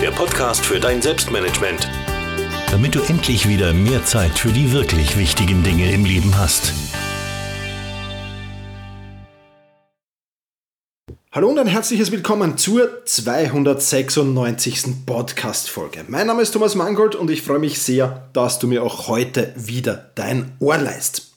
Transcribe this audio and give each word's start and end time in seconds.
der 0.00 0.12
Podcast 0.12 0.64
für 0.64 0.78
dein 0.78 1.02
Selbstmanagement. 1.02 1.88
Damit 2.70 2.94
du 2.94 3.00
endlich 3.00 3.48
wieder 3.48 3.72
mehr 3.72 4.04
Zeit 4.04 4.38
für 4.38 4.52
die 4.52 4.70
wirklich 4.70 5.18
wichtigen 5.18 5.64
Dinge 5.64 5.90
im 5.90 6.04
Leben 6.04 6.38
hast. 6.38 6.72
Hallo 11.32 11.48
und 11.48 11.58
ein 11.58 11.66
herzliches 11.66 12.12
Willkommen 12.12 12.56
zur 12.56 13.04
296. 13.04 15.04
Podcast-Folge. 15.04 16.04
Mein 16.06 16.28
Name 16.28 16.42
ist 16.42 16.52
Thomas 16.52 16.76
Mangold 16.76 17.16
und 17.16 17.28
ich 17.28 17.42
freue 17.42 17.58
mich 17.58 17.82
sehr, 17.82 18.28
dass 18.32 18.60
du 18.60 18.68
mir 18.68 18.84
auch 18.84 19.08
heute 19.08 19.52
wieder 19.56 20.12
dein 20.14 20.52
Ohr 20.60 20.78
leist. 20.78 21.27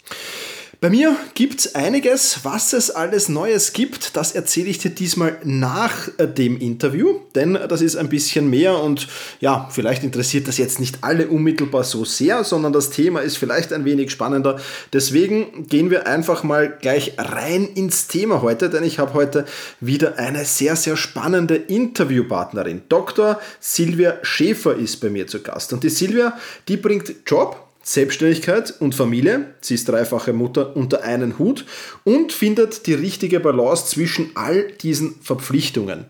Bei 0.83 0.89
mir 0.89 1.15
gibt 1.35 1.59
es 1.59 1.75
einiges, 1.75 2.39
was 2.41 2.73
es 2.73 2.89
alles 2.89 3.29
Neues 3.29 3.71
gibt. 3.73 4.17
Das 4.17 4.31
erzähle 4.31 4.67
ich 4.67 4.79
dir 4.79 4.89
diesmal 4.89 5.37
nach 5.43 6.07
äh, 6.17 6.27
dem 6.27 6.59
Interview, 6.59 7.19
denn 7.35 7.53
das 7.53 7.81
ist 7.81 7.97
ein 7.97 8.09
bisschen 8.09 8.49
mehr 8.49 8.79
und 8.79 9.07
ja, 9.41 9.69
vielleicht 9.71 10.03
interessiert 10.03 10.47
das 10.47 10.57
jetzt 10.57 10.79
nicht 10.79 10.97
alle 11.01 11.27
unmittelbar 11.27 11.83
so 11.83 12.03
sehr, 12.03 12.43
sondern 12.43 12.73
das 12.73 12.89
Thema 12.89 13.19
ist 13.19 13.37
vielleicht 13.37 13.73
ein 13.73 13.85
wenig 13.85 14.09
spannender. 14.09 14.59
Deswegen 14.91 15.67
gehen 15.67 15.91
wir 15.91 16.07
einfach 16.07 16.41
mal 16.41 16.75
gleich 16.81 17.13
rein 17.19 17.67
ins 17.75 18.07
Thema 18.07 18.41
heute, 18.41 18.71
denn 18.71 18.83
ich 18.83 18.97
habe 18.97 19.13
heute 19.13 19.45
wieder 19.81 20.17
eine 20.17 20.45
sehr, 20.45 20.75
sehr 20.75 20.97
spannende 20.97 21.57
Interviewpartnerin. 21.57 22.81
Dr. 22.89 23.39
Silvia 23.59 24.17
Schäfer 24.23 24.75
ist 24.75 24.99
bei 24.99 25.11
mir 25.11 25.27
zu 25.27 25.43
Gast 25.43 25.73
und 25.73 25.83
die 25.83 25.89
Silvia, 25.89 26.35
die 26.67 26.77
bringt 26.77 27.13
Job, 27.27 27.70
Selbstständigkeit 27.83 28.73
und 28.79 28.93
Familie, 28.93 29.53
sie 29.59 29.75
ist 29.75 29.89
dreifache 29.89 30.33
Mutter, 30.33 30.75
unter 30.75 31.03
einen 31.03 31.39
Hut 31.39 31.65
und 32.03 32.31
findet 32.31 32.85
die 32.85 32.93
richtige 32.93 33.39
Balance 33.39 33.87
zwischen 33.87 34.31
all 34.35 34.71
diesen 34.81 35.15
Verpflichtungen. 35.21 36.05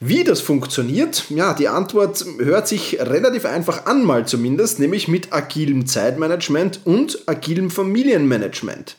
Wie 0.00 0.24
das 0.24 0.40
funktioniert? 0.40 1.24
Ja, 1.30 1.54
die 1.54 1.68
Antwort 1.68 2.24
hört 2.38 2.66
sich 2.66 2.98
relativ 3.00 3.44
einfach 3.44 3.86
an, 3.86 4.04
mal 4.04 4.26
zumindest, 4.26 4.80
nämlich 4.80 5.06
mit 5.06 5.32
agilem 5.32 5.86
Zeitmanagement 5.86 6.80
und 6.84 7.22
agilem 7.26 7.70
Familienmanagement. 7.70 8.96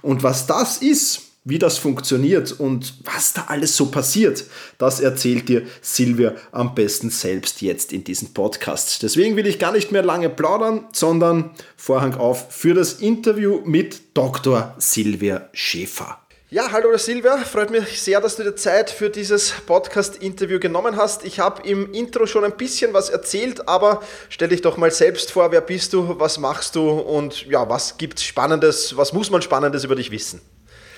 Und 0.00 0.22
was 0.22 0.46
das 0.46 0.78
ist, 0.78 1.27
wie 1.48 1.58
das 1.58 1.78
funktioniert 1.78 2.52
und 2.52 2.94
was 3.04 3.32
da 3.32 3.46
alles 3.48 3.74
so 3.74 3.86
passiert, 3.86 4.44
das 4.76 5.00
erzählt 5.00 5.48
dir 5.48 5.62
Silvia 5.80 6.34
am 6.52 6.74
besten 6.74 7.08
selbst 7.08 7.62
jetzt 7.62 7.92
in 7.92 8.04
diesem 8.04 8.34
Podcast. 8.34 9.02
Deswegen 9.02 9.34
will 9.36 9.46
ich 9.46 9.58
gar 9.58 9.72
nicht 9.72 9.90
mehr 9.90 10.02
lange 10.02 10.28
plaudern, 10.28 10.86
sondern 10.92 11.50
Vorhang 11.76 12.14
auf 12.14 12.52
für 12.52 12.74
das 12.74 12.94
Interview 12.94 13.62
mit 13.64 14.14
Dr. 14.14 14.74
Silvia 14.78 15.48
Schäfer. 15.52 16.18
Ja, 16.50 16.72
hallo 16.72 16.96
Silvia, 16.96 17.36
freut 17.38 17.70
mich 17.70 18.00
sehr, 18.00 18.22
dass 18.22 18.36
du 18.36 18.42
dir 18.42 18.56
Zeit 18.56 18.90
für 18.90 19.10
dieses 19.10 19.52
Podcast-Interview 19.66 20.58
genommen 20.58 20.96
hast. 20.96 21.24
Ich 21.24 21.40
habe 21.40 21.66
im 21.68 21.92
Intro 21.92 22.26
schon 22.26 22.42
ein 22.44 22.56
bisschen 22.56 22.94
was 22.94 23.10
erzählt, 23.10 23.68
aber 23.68 24.02
stell 24.30 24.48
dich 24.48 24.62
doch 24.62 24.78
mal 24.78 24.90
selbst 24.90 25.30
vor, 25.30 25.52
wer 25.52 25.60
bist 25.60 25.92
du, 25.92 26.18
was 26.18 26.38
machst 26.38 26.74
du 26.74 26.88
und 26.88 27.46
ja, 27.46 27.68
was 27.68 27.98
gibt's 27.98 28.22
Spannendes, 28.24 28.96
was 28.96 29.12
muss 29.12 29.30
man 29.30 29.42
Spannendes 29.42 29.84
über 29.84 29.94
dich 29.94 30.10
wissen? 30.10 30.40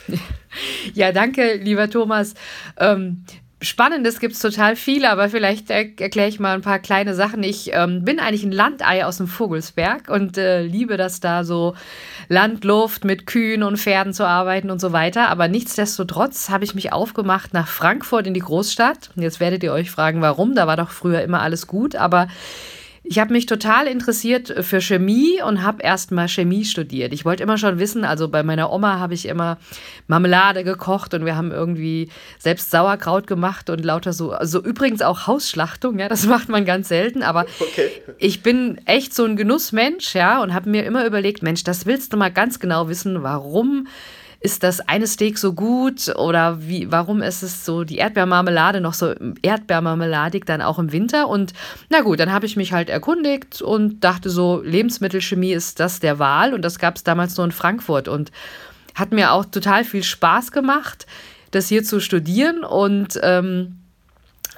Ja, 0.95 1.13
danke, 1.13 1.55
lieber 1.55 1.89
Thomas. 1.89 2.35
Ähm, 2.77 3.25
Spannendes 3.63 4.21
gibt 4.21 4.33
es 4.33 4.41
total 4.41 4.75
viel, 4.75 5.05
aber 5.05 5.29
vielleicht 5.29 5.69
erkläre 5.69 6.29
ich 6.29 6.41
mal 6.41 6.55
ein 6.55 6.63
paar 6.63 6.79
kleine 6.79 7.15
Sachen. 7.15 7.43
Ich 7.43 7.73
ähm, 7.75 8.05
bin 8.05 8.19
eigentlich 8.19 8.43
ein 8.43 8.53
Landei 8.53 9.05
aus 9.05 9.19
dem 9.19 9.27
Vogelsberg 9.27 10.09
und 10.09 10.39
äh, 10.39 10.63
liebe 10.63 10.97
das 10.97 11.21
da 11.21 11.45
so 11.45 11.75
Landluft 12.29 13.05
mit 13.05 13.27
Kühen 13.27 13.63
und 13.63 13.77
Pferden 13.77 14.15
zu 14.15 14.27
arbeiten 14.27 14.71
und 14.71 14.81
so 14.81 14.93
weiter. 14.93 15.29
Aber 15.29 15.47
nichtsdestotrotz 15.47 16.49
habe 16.49 16.65
ich 16.65 16.75
mich 16.75 16.95
aufgemacht 16.95 17.53
nach 17.53 17.69
Frankfurt 17.69 18.27
in 18.27 18.33
die 18.33 18.41
Großstadt. 18.41 19.11
Jetzt 19.17 19.41
werdet 19.41 19.63
ihr 19.63 19.75
euch 19.75 19.91
fragen, 19.91 20.23
warum. 20.23 20.55
Da 20.55 20.67
war 20.67 20.79
doch 20.79 20.91
früher 20.91 21.21
immer 21.21 21.43
alles 21.43 21.67
gut. 21.67 21.97
Aber 21.97 22.29
ich 23.11 23.19
habe 23.19 23.33
mich 23.33 23.47
total 23.47 23.89
interessiert 23.89 24.55
für 24.61 24.81
Chemie 24.81 25.43
und 25.43 25.65
habe 25.65 25.83
erst 25.83 26.13
mal 26.13 26.29
Chemie 26.29 26.65
studiert. 26.65 27.13
Ich 27.13 27.25
wollte 27.25 27.43
immer 27.43 27.59
schon 27.59 27.81
wissen, 27.81 28.05
also 28.05 28.29
bei 28.29 28.45
meiner 28.45 28.73
Oma 28.73 29.01
habe 29.01 29.15
ich 29.15 29.27
immer 29.27 29.59
Marmelade 30.07 30.63
gekocht 30.63 31.13
und 31.13 31.25
wir 31.25 31.35
haben 31.35 31.51
irgendwie 31.51 32.09
selbst 32.39 32.71
Sauerkraut 32.71 33.27
gemacht 33.27 33.69
und 33.69 33.85
lauter 33.85 34.13
so. 34.13 34.31
Also 34.31 34.63
übrigens 34.63 35.03
auch 35.03 35.27
Hausschlachtung, 35.27 35.99
ja, 35.99 36.09
das 36.09 36.25
macht 36.29 36.49
man 36.49 36.65
ganz 36.65 36.87
selten, 36.87 37.25
aber 37.25 37.47
okay. 37.59 37.91
ich 38.19 38.45
bin 38.45 38.81
echt 38.85 39.13
so 39.13 39.25
ein 39.25 39.35
Genussmensch, 39.35 40.15
ja, 40.15 40.41
und 40.41 40.55
habe 40.55 40.71
mir 40.71 40.85
immer 40.85 41.05
überlegt, 41.05 41.43
Mensch, 41.43 41.65
das 41.65 41.87
willst 41.87 42.13
du 42.13 42.17
mal 42.17 42.31
ganz 42.31 42.61
genau 42.61 42.89
wissen, 42.89 43.25
warum 43.25 43.89
ist 44.41 44.63
das 44.63 44.81
eine 44.81 45.07
Steak 45.07 45.37
so 45.37 45.53
gut 45.53 46.09
oder 46.17 46.67
wie, 46.67 46.91
warum 46.91 47.21
ist 47.21 47.43
es 47.43 47.67
so 47.67 47.85
die 47.85 47.99
Erdbeermarmelade 47.99 48.81
noch 48.81 48.95
so 48.95 49.15
erdbeermarmeladig 49.43 50.47
dann 50.47 50.63
auch 50.63 50.79
im 50.79 50.93
Winter? 50.93 51.29
Und 51.29 51.53
na 51.91 52.01
gut, 52.01 52.21
dann 52.21 52.33
habe 52.33 52.47
ich 52.47 52.57
mich 52.57 52.73
halt 52.73 52.89
erkundigt 52.89 53.61
und 53.61 54.03
dachte 54.03 54.31
so, 54.31 54.63
Lebensmittelchemie 54.65 55.53
ist 55.53 55.79
das 55.79 56.01
der 56.01 56.19
Wahl 56.19 56.55
und 56.55 56.63
das 56.63 56.79
gab 56.79 56.97
es 56.97 57.05
damals 57.05 57.37
nur 57.37 57.45
in 57.45 57.53
Frankfurt 57.53 58.09
und 58.09 58.33
hat 58.95 59.13
mir 59.13 59.33
auch 59.33 59.45
total 59.45 59.85
viel 59.85 60.03
Spaß 60.03 60.53
gemacht, 60.53 61.07
das 61.51 61.69
hier 61.69 61.85
zu 61.85 62.01
studieren 62.01 62.65
und 62.65 63.21
ähm, 63.23 63.80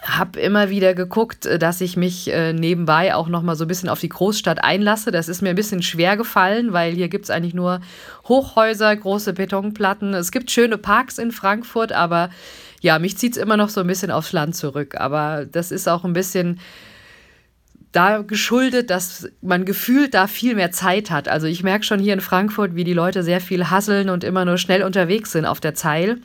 habe 0.02 0.40
immer 0.40 0.68
wieder 0.68 0.94
geguckt, 0.94 1.46
äh, 1.46 1.58
dass 1.58 1.80
ich 1.80 1.96
mich 1.96 2.30
äh, 2.32 2.52
nebenbei 2.52 3.14
auch 3.14 3.28
noch 3.28 3.42
mal 3.42 3.56
so 3.56 3.64
ein 3.64 3.68
bisschen 3.68 3.88
auf 3.88 4.00
die 4.00 4.08
Großstadt 4.08 4.62
einlasse. 4.62 5.10
Das 5.10 5.28
ist 5.28 5.42
mir 5.42 5.50
ein 5.50 5.56
bisschen 5.56 5.82
schwer 5.82 6.16
gefallen, 6.16 6.72
weil 6.72 6.92
hier 6.92 7.08
gibt 7.08 7.26
es 7.26 7.30
eigentlich 7.30 7.54
nur 7.54 7.80
Hochhäuser, 8.28 8.94
große 8.94 9.32
Betonplatten. 9.32 10.14
Es 10.14 10.32
gibt 10.32 10.50
schöne 10.50 10.78
Parks 10.78 11.18
in 11.18 11.30
Frankfurt, 11.30 11.92
aber 11.92 12.30
ja, 12.80 12.98
mich 12.98 13.16
zieht 13.16 13.36
es 13.36 13.42
immer 13.42 13.56
noch 13.56 13.68
so 13.68 13.80
ein 13.80 13.86
bisschen 13.86 14.10
aufs 14.10 14.32
Land 14.32 14.56
zurück. 14.56 14.96
Aber 14.98 15.46
das 15.46 15.70
ist 15.70 15.88
auch 15.88 16.04
ein 16.04 16.12
bisschen 16.12 16.58
da 17.92 18.22
geschuldet, 18.22 18.90
dass 18.90 19.28
man 19.42 19.64
gefühlt 19.64 20.14
da 20.14 20.26
viel 20.26 20.54
mehr 20.54 20.72
Zeit 20.72 21.10
hat. 21.10 21.28
Also 21.28 21.46
ich 21.46 21.62
merke 21.62 21.84
schon 21.84 22.00
hier 22.00 22.14
in 22.14 22.20
Frankfurt, 22.20 22.74
wie 22.74 22.84
die 22.84 22.94
Leute 22.94 23.22
sehr 23.22 23.40
viel 23.40 23.70
hasseln 23.70 24.08
und 24.08 24.24
immer 24.24 24.44
nur 24.44 24.56
schnell 24.56 24.82
unterwegs 24.82 25.30
sind 25.30 25.44
auf 25.44 25.60
der 25.60 25.74
Zeil. 25.74 26.18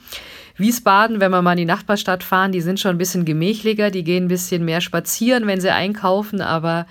Wiesbaden, 0.57 1.19
wenn 1.19 1.31
wir 1.31 1.41
mal 1.41 1.53
in 1.53 1.57
die 1.57 1.65
Nachbarstadt 1.65 2.23
fahren, 2.23 2.51
die 2.51 2.61
sind 2.61 2.79
schon 2.79 2.91
ein 2.91 2.97
bisschen 2.97 3.25
gemächlicher, 3.25 3.91
die 3.91 4.03
gehen 4.03 4.25
ein 4.25 4.27
bisschen 4.27 4.65
mehr 4.65 4.81
spazieren, 4.81 5.47
wenn 5.47 5.61
sie 5.61 5.71
einkaufen. 5.71 6.41
Aber 6.41 6.87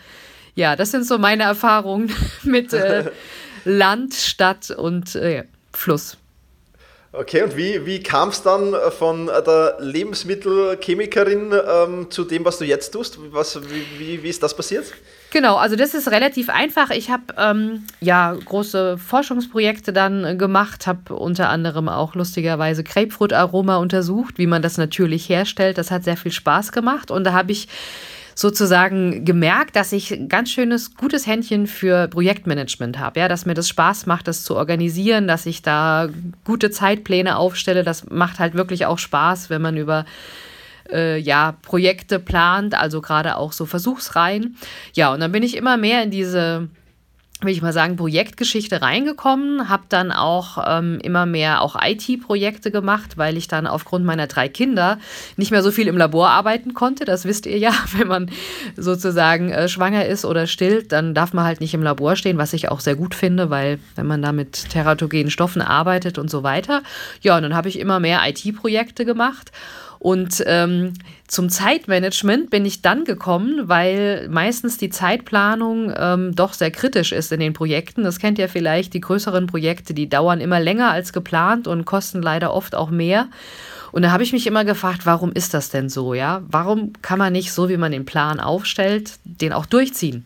ja, 0.55 0.77
das 0.77 0.91
sind 0.91 1.07
so 1.07 1.19
meine 1.19 1.43
Erfahrungen 1.43 2.13
mit 2.43 2.73
äh, 2.73 3.11
Land, 3.65 4.15
Stadt 4.15 4.71
und 4.71 5.15
äh, 5.17 5.45
Fluss. 5.73 6.17
Okay, 7.13 7.43
und 7.43 7.57
wie, 7.57 7.87
wie 7.87 8.03
kam 8.03 8.29
es 8.29 8.43
dann 8.43 8.75
von 8.99 9.27
der 9.27 9.77
Lebensmittelchemikerin 9.81 11.55
ähm, 11.67 12.11
zu 12.11 12.25
dem, 12.25 12.45
was 12.45 12.59
du 12.59 12.65
jetzt 12.65 12.91
tust? 12.91 13.19
Was, 13.31 13.59
wie, 13.71 13.87
wie, 13.99 14.23
wie 14.23 14.29
ist 14.29 14.43
das 14.43 14.55
passiert? 14.55 14.93
Genau, 15.37 15.57
also 15.57 15.77
das 15.77 15.93
ist 15.93 16.11
relativ 16.11 16.49
einfach. 16.49 16.89
Ich 16.89 17.11
habe 17.11 17.35
ähm, 17.37 17.85
ja 18.01 18.33
große 18.33 18.97
Forschungsprojekte 18.97 19.93
dann 19.93 20.39
gemacht, 20.39 20.87
habe 20.87 21.15
unter 21.15 21.51
anderem 21.51 21.91
auch 21.91 22.15
lustigerweise 22.15 22.83
Grapefruit-Aroma 22.83 23.77
untersucht, 23.77 24.39
wie 24.39 24.47
man 24.47 24.63
das 24.63 24.79
natürlich 24.79 25.29
herstellt. 25.29 25.77
Das 25.77 25.91
hat 25.91 26.05
sehr 26.05 26.17
viel 26.17 26.33
Spaß 26.33 26.73
gemacht 26.73 27.11
und 27.11 27.25
da 27.25 27.35
habe 27.35 27.53
ich 27.53 27.69
sozusagen 28.35 29.27
gemerkt, 29.27 29.77
dass 29.77 29.93
ich 29.93 30.11
ein 30.11 30.31
ganz 30.31 30.53
schönes, 30.53 30.95
gutes 30.95 31.27
Händchen 31.27 31.67
für 31.67 32.09
Projektmanagement 32.09 32.99
habe. 32.99 33.21
Ja, 33.21 33.29
dass 33.29 33.45
mir 33.45 33.53
das 33.53 33.69
Spaß 33.69 34.07
macht, 34.07 34.29
das 34.29 34.43
zu 34.43 34.57
organisieren, 34.57 35.29
dass 35.29 35.45
ich 35.45 35.61
da 35.61 36.09
gute 36.47 36.71
Zeitpläne 36.71 37.37
aufstelle. 37.37 37.85
Das 37.85 38.09
macht 38.09 38.39
halt 38.39 38.55
wirklich 38.55 38.87
auch 38.87 38.99
Spaß, 38.99 39.51
wenn 39.51 39.61
man 39.61 39.77
über 39.77 40.07
äh, 40.91 41.19
ja, 41.19 41.57
Projekte 41.63 42.19
plant, 42.19 42.75
also 42.75 43.01
gerade 43.01 43.37
auch 43.37 43.53
so 43.53 43.67
Versuchsreihen. 43.67 44.57
Ja, 44.95 45.13
und 45.13 45.21
dann 45.21 45.33
bin 45.33 45.43
ich 45.43 45.57
immer 45.57 45.77
mehr 45.77 46.03
in 46.03 46.11
diese 46.11 46.69
will 47.43 47.53
ich 47.53 47.61
mal 47.61 47.73
sagen, 47.75 47.97
Projektgeschichte 47.97 48.81
reingekommen, 48.81 49.69
habe 49.69 49.83
dann 49.91 50.11
auch 50.11 50.57
ähm, 50.67 50.99
immer 51.03 51.27
mehr 51.27 51.61
auch 51.61 51.77
IT-Projekte 51.79 52.71
gemacht, 52.71 53.19
weil 53.19 53.37
ich 53.37 53.47
dann 53.47 53.67
aufgrund 53.67 54.07
meiner 54.07 54.27
drei 54.27 54.49
Kinder 54.49 54.99
nicht 55.37 55.51
mehr 55.51 55.63
so 55.63 55.71
viel 55.71 55.87
im 55.87 55.99
Labor 55.99 56.31
arbeiten 56.31 56.73
konnte. 56.73 57.05
Das 57.05 57.27
wisst 57.27 57.45
ihr 57.45 57.59
ja, 57.59 57.73
wenn 57.99 58.09
man 58.09 58.31
sozusagen 58.75 59.51
äh, 59.51 59.69
schwanger 59.69 60.07
ist 60.07 60.25
oder 60.25 60.47
stillt, 60.47 60.93
dann 60.93 61.13
darf 61.13 61.35
man 61.35 61.45
halt 61.45 61.61
nicht 61.61 61.75
im 61.75 61.83
Labor 61.83 62.17
stehen, 62.17 62.39
was 62.39 62.55
ich 62.55 62.71
auch 62.71 62.81
sehr 62.81 62.97
gut 62.97 63.15
finde, 63.15 63.51
weil 63.51 63.81
wenn 63.97 64.07
man 64.07 64.23
da 64.23 64.33
mit 64.33 64.71
teratogenen 64.71 65.31
Stoffen 65.31 65.61
arbeitet 65.61 66.17
und 66.17 66.31
so 66.31 66.43
weiter. 66.43 66.83
Ja, 67.21 67.37
und 67.37 67.43
dann 67.43 67.55
habe 67.55 67.69
ich 67.69 67.79
immer 67.79 68.01
mehr 68.01 68.23
IT-Projekte 68.27 69.05
gemacht 69.05 69.53
und 70.07 70.41
ähm, 70.47 70.93
zum 71.27 71.51
Zeitmanagement 71.51 72.49
bin 72.49 72.65
ich 72.65 72.81
dann 72.81 73.03
gekommen, 73.03 73.69
weil 73.69 74.29
meistens 74.31 74.79
die 74.79 74.89
Zeitplanung 74.89 75.93
ähm, 75.99 76.33
doch 76.33 76.53
sehr 76.53 76.71
kritisch 76.71 77.11
ist 77.11 77.33
in 77.33 77.41
den 77.41 77.55
Projekten. 77.55 78.05
Das 78.05 78.21
kennt 78.21 78.39
ihr 78.39 78.49
vielleicht, 78.49 78.95
die 78.95 79.01
größeren 79.01 79.49
Projekte, 79.49 79.95
die 79.95 80.09
dauern 80.09 80.41
immer 80.41 80.61
länger 80.61 80.93
als 80.93 81.13
geplant 81.13 81.67
und 81.67 81.87
kosten 81.87 82.23
leider 82.23 82.55
oft 82.55 82.77
auch 82.77 82.91
mehr. 82.91 83.27
Und 83.91 84.03
da 84.03 84.13
habe 84.13 84.23
ich 84.23 84.33
mich 84.33 84.47
immer 84.47 84.65
gefragt, 84.65 85.07
warum 85.07 85.33
ist 85.33 85.55
das 85.55 85.71
denn 85.71 85.89
so, 85.89 86.15
ja? 86.15 86.43
Warum 86.47 86.93
kann 87.03 87.19
man 87.19 87.33
nicht 87.33 87.51
so, 87.51 87.69
wie 87.69 87.77
man 87.77 87.91
den 87.91 88.05
Plan 88.05 88.39
aufstellt, 88.39 89.15
den 89.25 89.53
auch 89.53 89.67
durchziehen? 89.67 90.25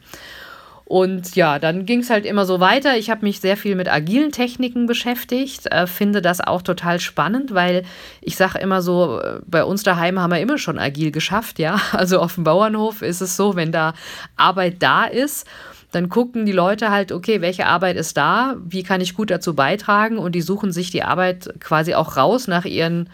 Und 0.90 1.36
ja, 1.36 1.60
dann 1.60 1.86
ging 1.86 2.00
es 2.00 2.10
halt 2.10 2.26
immer 2.26 2.44
so 2.44 2.58
weiter. 2.58 2.96
Ich 2.96 3.10
habe 3.10 3.24
mich 3.24 3.38
sehr 3.38 3.56
viel 3.56 3.76
mit 3.76 3.88
agilen 3.88 4.32
Techniken 4.32 4.86
beschäftigt, 4.86 5.70
äh, 5.70 5.86
finde 5.86 6.20
das 6.20 6.40
auch 6.40 6.62
total 6.62 6.98
spannend, 6.98 7.54
weil 7.54 7.84
ich 8.20 8.34
sage 8.36 8.58
immer 8.58 8.82
so, 8.82 9.20
äh, 9.20 9.38
bei 9.46 9.62
uns 9.62 9.84
daheim 9.84 10.18
haben 10.18 10.32
wir 10.32 10.40
immer 10.40 10.58
schon 10.58 10.80
agil 10.80 11.12
geschafft, 11.12 11.60
ja. 11.60 11.80
Also 11.92 12.18
auf 12.18 12.34
dem 12.34 12.42
Bauernhof 12.42 13.02
ist 13.02 13.20
es 13.20 13.36
so, 13.36 13.54
wenn 13.54 13.70
da 13.70 13.94
Arbeit 14.34 14.82
da 14.82 15.04
ist, 15.04 15.46
dann 15.92 16.08
gucken 16.08 16.44
die 16.44 16.50
Leute 16.50 16.90
halt, 16.90 17.12
okay, 17.12 17.40
welche 17.40 17.66
Arbeit 17.66 17.94
ist 17.94 18.16
da, 18.16 18.56
wie 18.64 18.82
kann 18.82 19.00
ich 19.00 19.14
gut 19.14 19.30
dazu 19.30 19.54
beitragen 19.54 20.18
und 20.18 20.34
die 20.34 20.42
suchen 20.42 20.72
sich 20.72 20.90
die 20.90 21.04
Arbeit 21.04 21.54
quasi 21.60 21.94
auch 21.94 22.16
raus 22.16 22.48
nach 22.48 22.64
ihren 22.64 23.08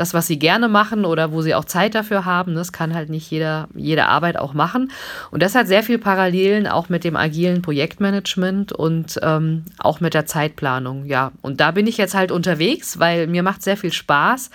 das, 0.00 0.14
was 0.14 0.26
sie 0.26 0.38
gerne 0.38 0.68
machen 0.68 1.04
oder 1.04 1.30
wo 1.30 1.42
sie 1.42 1.54
auch 1.54 1.66
Zeit 1.66 1.94
dafür 1.94 2.24
haben. 2.24 2.54
Das 2.54 2.72
kann 2.72 2.94
halt 2.94 3.10
nicht 3.10 3.30
jeder, 3.30 3.68
jede 3.74 4.06
Arbeit 4.06 4.38
auch 4.38 4.54
machen. 4.54 4.90
Und 5.30 5.42
das 5.42 5.54
hat 5.54 5.68
sehr 5.68 5.82
viel 5.82 5.98
Parallelen 5.98 6.66
auch 6.66 6.88
mit 6.88 7.04
dem 7.04 7.16
agilen 7.16 7.60
Projektmanagement 7.60 8.72
und 8.72 9.20
ähm, 9.22 9.66
auch 9.78 10.00
mit 10.00 10.14
der 10.14 10.24
Zeitplanung. 10.24 11.04
Ja, 11.04 11.32
und 11.42 11.60
da 11.60 11.70
bin 11.72 11.86
ich 11.86 11.98
jetzt 11.98 12.14
halt 12.14 12.32
unterwegs, 12.32 12.98
weil 12.98 13.26
mir 13.26 13.42
macht 13.42 13.62
sehr 13.62 13.76
viel 13.76 13.92
Spaß 13.92 14.50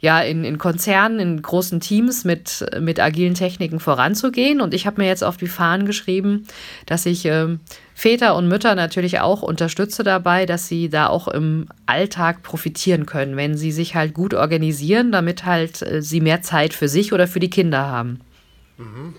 ja, 0.00 0.20
in, 0.20 0.44
in 0.44 0.56
Konzernen, 0.56 1.20
in 1.20 1.42
großen 1.42 1.80
Teams 1.80 2.24
mit, 2.24 2.64
mit 2.80 2.98
agilen 2.98 3.34
Techniken 3.34 3.80
voranzugehen. 3.80 4.60
Und 4.60 4.72
ich 4.72 4.86
habe 4.86 5.02
mir 5.02 5.06
jetzt 5.06 5.22
auf 5.22 5.36
die 5.36 5.46
Fahnen 5.46 5.86
geschrieben, 5.86 6.46
dass 6.86 7.04
ich 7.04 7.26
äh, 7.26 7.58
Väter 7.94 8.34
und 8.34 8.48
Mütter 8.48 8.74
natürlich 8.74 9.20
auch 9.20 9.42
unterstütze 9.42 10.02
dabei, 10.02 10.46
dass 10.46 10.68
sie 10.68 10.88
da 10.88 11.08
auch 11.08 11.28
im 11.28 11.66
Alltag 11.84 12.42
profitieren 12.42 13.04
können, 13.04 13.36
wenn 13.36 13.58
sie 13.58 13.72
sich 13.72 13.94
halt 13.94 14.14
gut 14.14 14.32
organisieren, 14.32 15.12
damit 15.12 15.44
halt 15.44 15.82
äh, 15.82 16.00
sie 16.00 16.22
mehr 16.22 16.40
Zeit 16.40 16.72
für 16.72 16.88
sich 16.88 17.12
oder 17.12 17.26
für 17.26 17.40
die 17.40 17.50
Kinder 17.50 17.86
haben. 17.86 18.20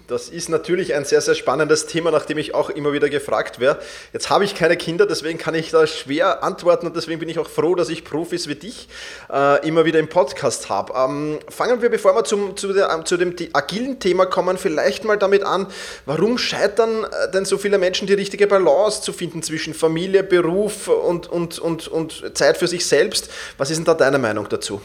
Das 0.08 0.30
ist 0.30 0.50
natürlich 0.50 0.96
ein 0.96 1.06
sehr, 1.06 1.22
sehr 1.22 1.36
spannendes 1.36 1.86
Thema, 1.86 2.10
nach 2.10 2.26
dem 2.26 2.40
ich 2.40 2.56
auch 2.56 2.70
immer 2.72 2.94
wieder 2.94 3.10
gefragt 3.10 3.60
werde. 3.60 3.80
Jetzt 4.12 4.30
habe 4.30 4.44
ich 4.44 4.56
keine 4.56 4.76
Kinder, 4.76 5.06
deswegen 5.06 5.38
kann 5.38 5.54
ich 5.54 5.70
da 5.70 5.86
schwer 5.86 6.44
antworten 6.44 6.88
und 6.88 6.96
deswegen 6.96 7.20
bin 7.20 7.30
ich 7.30 7.38
auch 7.38 7.48
froh, 7.48 7.76
dass 7.76 7.90
ich 7.90 8.04
Profis 8.04 8.48
wie 8.48 8.56
dich 8.56 8.88
äh, 9.32 9.68
immer 9.68 9.86
wieder 9.86 10.00
im 10.00 10.08
Podcast 10.08 10.70
habe. 10.70 10.94
Ähm, 10.96 11.40
fangen 11.48 11.82
wir, 11.82 11.90
bevor 11.90 12.16
wir 12.16 12.24
zum, 12.24 12.58
zu, 12.58 12.74
der, 12.74 12.90
ähm, 12.90 13.06
zu 13.06 13.18
dem 13.18 13.36
agilen 13.54 14.00
Thema 14.00 14.26
kommen, 14.26 14.58
vielleicht 14.58 15.04
mal 15.04 15.18
damit 15.18 15.44
an, 15.44 15.68
warum 16.06 16.40
scheitern 16.40 17.04
äh, 17.04 17.32
denn 17.32 17.46
so 17.46 17.58
viele 17.58 17.78
Menschen 17.78 18.08
die 18.08 18.14
richtige 18.14 18.48
Balance 18.48 19.02
zu 19.04 19.14
finden 19.14 19.44
zwischen 19.44 19.74
Familie, 19.74 20.24
Beruf 20.24 20.88
und, 20.88 21.28
und, 21.28 21.60
und, 21.60 21.88
und 21.88 22.36
Zeit 22.36 22.58
für 22.58 22.68
sich 22.68 22.86
selbst? 22.86 23.30
Was 23.58 23.70
ist 23.70 23.78
denn 23.78 23.86
da 23.86 23.94
deine 23.94 24.18
Meinung 24.18 24.48
dazu? 24.50 24.82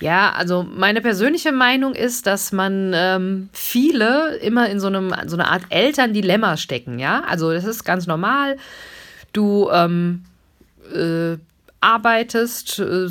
Ja, 0.00 0.32
also 0.32 0.62
meine 0.62 1.00
persönliche 1.02 1.52
Meinung 1.52 1.94
ist, 1.94 2.26
dass 2.26 2.52
man 2.52 2.92
ähm, 2.94 3.50
viele 3.52 4.36
immer 4.36 4.68
in 4.68 4.80
so, 4.80 4.86
einem, 4.86 5.14
so 5.26 5.36
einer 5.36 5.50
Art 5.50 5.64
Elterndilemma 5.68 6.56
stecken, 6.56 6.98
ja. 6.98 7.22
Also 7.28 7.52
das 7.52 7.64
ist 7.64 7.84
ganz 7.84 8.06
normal. 8.06 8.56
Du 9.32 9.68
ähm, 9.70 10.24
äh, 10.94 11.36
arbeitest, 11.80 12.78
äh, 12.78 13.08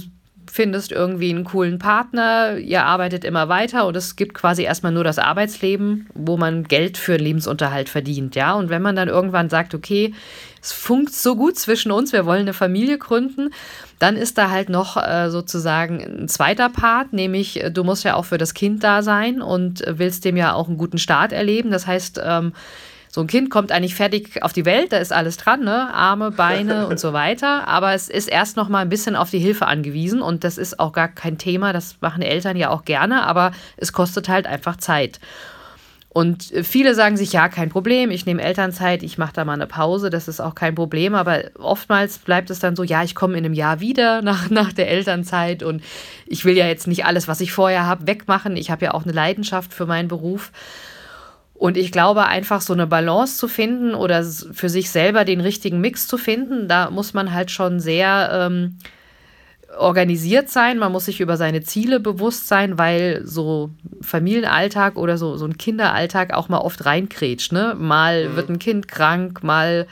findest 0.52 0.92
irgendwie 0.92 1.30
einen 1.30 1.44
coolen 1.44 1.80
Partner, 1.80 2.58
ihr 2.58 2.86
arbeitet 2.86 3.24
immer 3.24 3.50
weiter 3.50 3.86
und 3.88 3.96
es 3.96 4.16
gibt 4.16 4.34
quasi 4.34 4.64
erstmal 4.64 4.92
nur 4.92 5.04
das 5.04 5.20
Arbeitsleben, 5.20 6.08
wo 6.14 6.38
man 6.38 6.64
Geld 6.64 6.98
für 6.98 7.18
den 7.18 7.26
Lebensunterhalt 7.26 7.90
verdient, 7.90 8.36
ja. 8.36 8.54
Und 8.54 8.70
wenn 8.70 8.82
man 8.82 8.96
dann 8.96 9.08
irgendwann 9.08 9.50
sagt, 9.50 9.76
okay, 9.76 10.14
es 10.62 10.72
funkt 10.72 11.14
so 11.14 11.36
gut 11.36 11.58
zwischen 11.58 11.92
uns, 11.92 12.12
wir 12.12 12.26
wollen 12.26 12.42
eine 12.42 12.54
Familie 12.54 12.98
gründen, 12.98 13.52
dann 14.00 14.16
ist 14.16 14.38
da 14.38 14.50
halt 14.50 14.70
noch 14.70 14.98
äh, 14.98 15.30
sozusagen 15.30 16.02
ein 16.24 16.28
zweiter 16.28 16.70
Part, 16.70 17.14
nämlich 17.14 17.64
äh, 17.64 17.72
du 17.72 17.84
musst 17.84 18.04
ja 18.04 18.16
auch 18.16 18.26
für 18.26 18.38
das 18.38 18.54
Kind 18.54 18.84
da 18.84 19.02
sein 19.04 19.42
und 19.42 19.84
willst 19.88 20.26
dem 20.26 20.38
ja 20.38 20.54
auch 20.54 20.68
einen 20.68 20.78
guten 20.78 20.98
Start 20.98 21.32
erleben. 21.32 21.72
Das 21.72 21.88
heißt, 21.88 22.22
ähm, 22.24 22.54
so 23.12 23.22
ein 23.22 23.28
Kind 23.28 23.50
kommt 23.50 23.72
eigentlich 23.72 23.96
fertig 23.96 24.44
auf 24.44 24.54
die 24.54 24.66
Welt, 24.66 24.92
da 24.92 24.98
ist 24.98 25.12
alles 25.12 25.38
dran, 25.38 25.64
ne? 25.64 25.94
Arme, 25.94 26.30
Beine 26.30 26.88
und 26.90 27.00
so 27.00 27.12
weiter. 27.12 27.68
Aber 27.68 27.94
es 27.94 28.08
ist 28.08 28.30
erst 28.30 28.56
noch 28.56 28.70
mal 28.70 28.80
ein 28.80 28.90
bisschen 28.90 29.16
auf 29.16 29.32
die 29.32 29.40
Hilfe 29.40 29.66
angewiesen 29.66 30.22
und 30.22 30.44
das 30.44 30.58
ist 30.60 30.80
auch 30.80 30.94
gar 30.94 31.08
kein 31.08 31.40
Thema. 31.40 31.74
Das 31.74 31.96
machen 32.02 32.22
Eltern 32.22 32.56
ja 32.56 32.70
auch 32.70 32.86
gerne, 32.86 33.24
aber 33.24 33.52
es 33.78 33.94
kostet 33.94 34.30
halt 34.30 34.46
einfach 34.46 34.78
Zeit. 34.78 35.20
Und 36.12 36.52
viele 36.64 36.96
sagen 36.96 37.18
sich, 37.18 37.34
ja, 37.34 37.50
kein 37.50 37.70
Problem, 37.70 38.10
ich 38.10 38.26
nehme 38.26 38.42
Elternzeit, 38.42 39.04
ich 39.04 39.20
mache 39.20 39.34
da 39.34 39.46
mal 39.46 39.54
eine 39.54 39.68
Pause, 39.68 40.10
das 40.10 40.28
ist 40.28 40.40
auch 40.40 40.56
kein 40.56 40.74
Problem. 40.74 41.14
Aber 41.14 41.44
oftmals 41.60 42.18
bleibt 42.18 42.50
es 42.50 42.60
dann 42.60 42.76
so, 42.76 42.84
ja, 42.84 43.04
ich 43.04 43.14
komme 43.14 43.38
in 43.38 43.46
einem 43.46 43.54
Jahr 43.54 43.80
wieder 43.80 44.22
nach, 44.24 44.50
nach 44.50 44.74
der 44.74 44.90
Elternzeit 44.90 45.64
und 45.64 45.84
ich 46.26 46.46
will 46.46 46.58
ja 46.58 46.68
jetzt 46.68 46.88
nicht 46.88 47.06
alles, 47.06 47.28
was 47.28 47.42
ich 47.42 47.52
vorher 47.52 47.86
habe, 47.86 48.08
wegmachen. 48.08 48.58
Ich 48.58 48.72
habe 48.72 48.86
ja 48.86 48.94
auch 48.94 49.04
eine 49.04 49.14
Leidenschaft 49.14 49.74
für 49.74 49.86
meinen 49.86 50.08
Beruf. 50.08 50.52
Und 51.60 51.76
ich 51.76 51.92
glaube, 51.92 52.26
einfach 52.26 52.62
so 52.62 52.72
eine 52.72 52.88
Balance 52.88 53.38
zu 53.38 53.50
finden 53.50 53.94
oder 53.94 54.24
für 54.24 54.70
sich 54.70 54.90
selber 54.90 55.26
den 55.26 55.42
richtigen 55.42 55.82
Mix 55.82 56.08
zu 56.08 56.18
finden, 56.18 56.70
da 56.70 56.90
muss 56.90 57.14
man 57.14 57.34
halt 57.34 57.52
schon 57.52 57.82
sehr 57.82 58.30
ähm, 58.32 58.78
organisiert 59.78 60.50
sein, 60.50 60.78
man 60.78 60.94
muss 60.94 61.04
sich 61.04 61.20
über 61.20 61.36
seine 61.36 61.62
Ziele 61.62 62.00
bewusst 62.00 62.48
sein, 62.48 62.78
weil 62.78 63.24
so 63.26 63.72
Familienalltag 64.02 64.96
oder 64.96 65.18
so, 65.18 65.36
so 65.36 65.44
ein 65.44 65.58
Kinderalltag 65.58 66.34
auch 66.34 66.48
mal 66.48 66.60
oft 66.60 66.86
reinkrätscht. 66.86 67.52
Ne? 67.52 67.76
Mal 67.78 68.30
mhm. 68.30 68.36
wird 68.38 68.50
ein 68.50 68.60
Kind 68.60 68.88
krank, 68.88 69.44
mal 69.44 69.86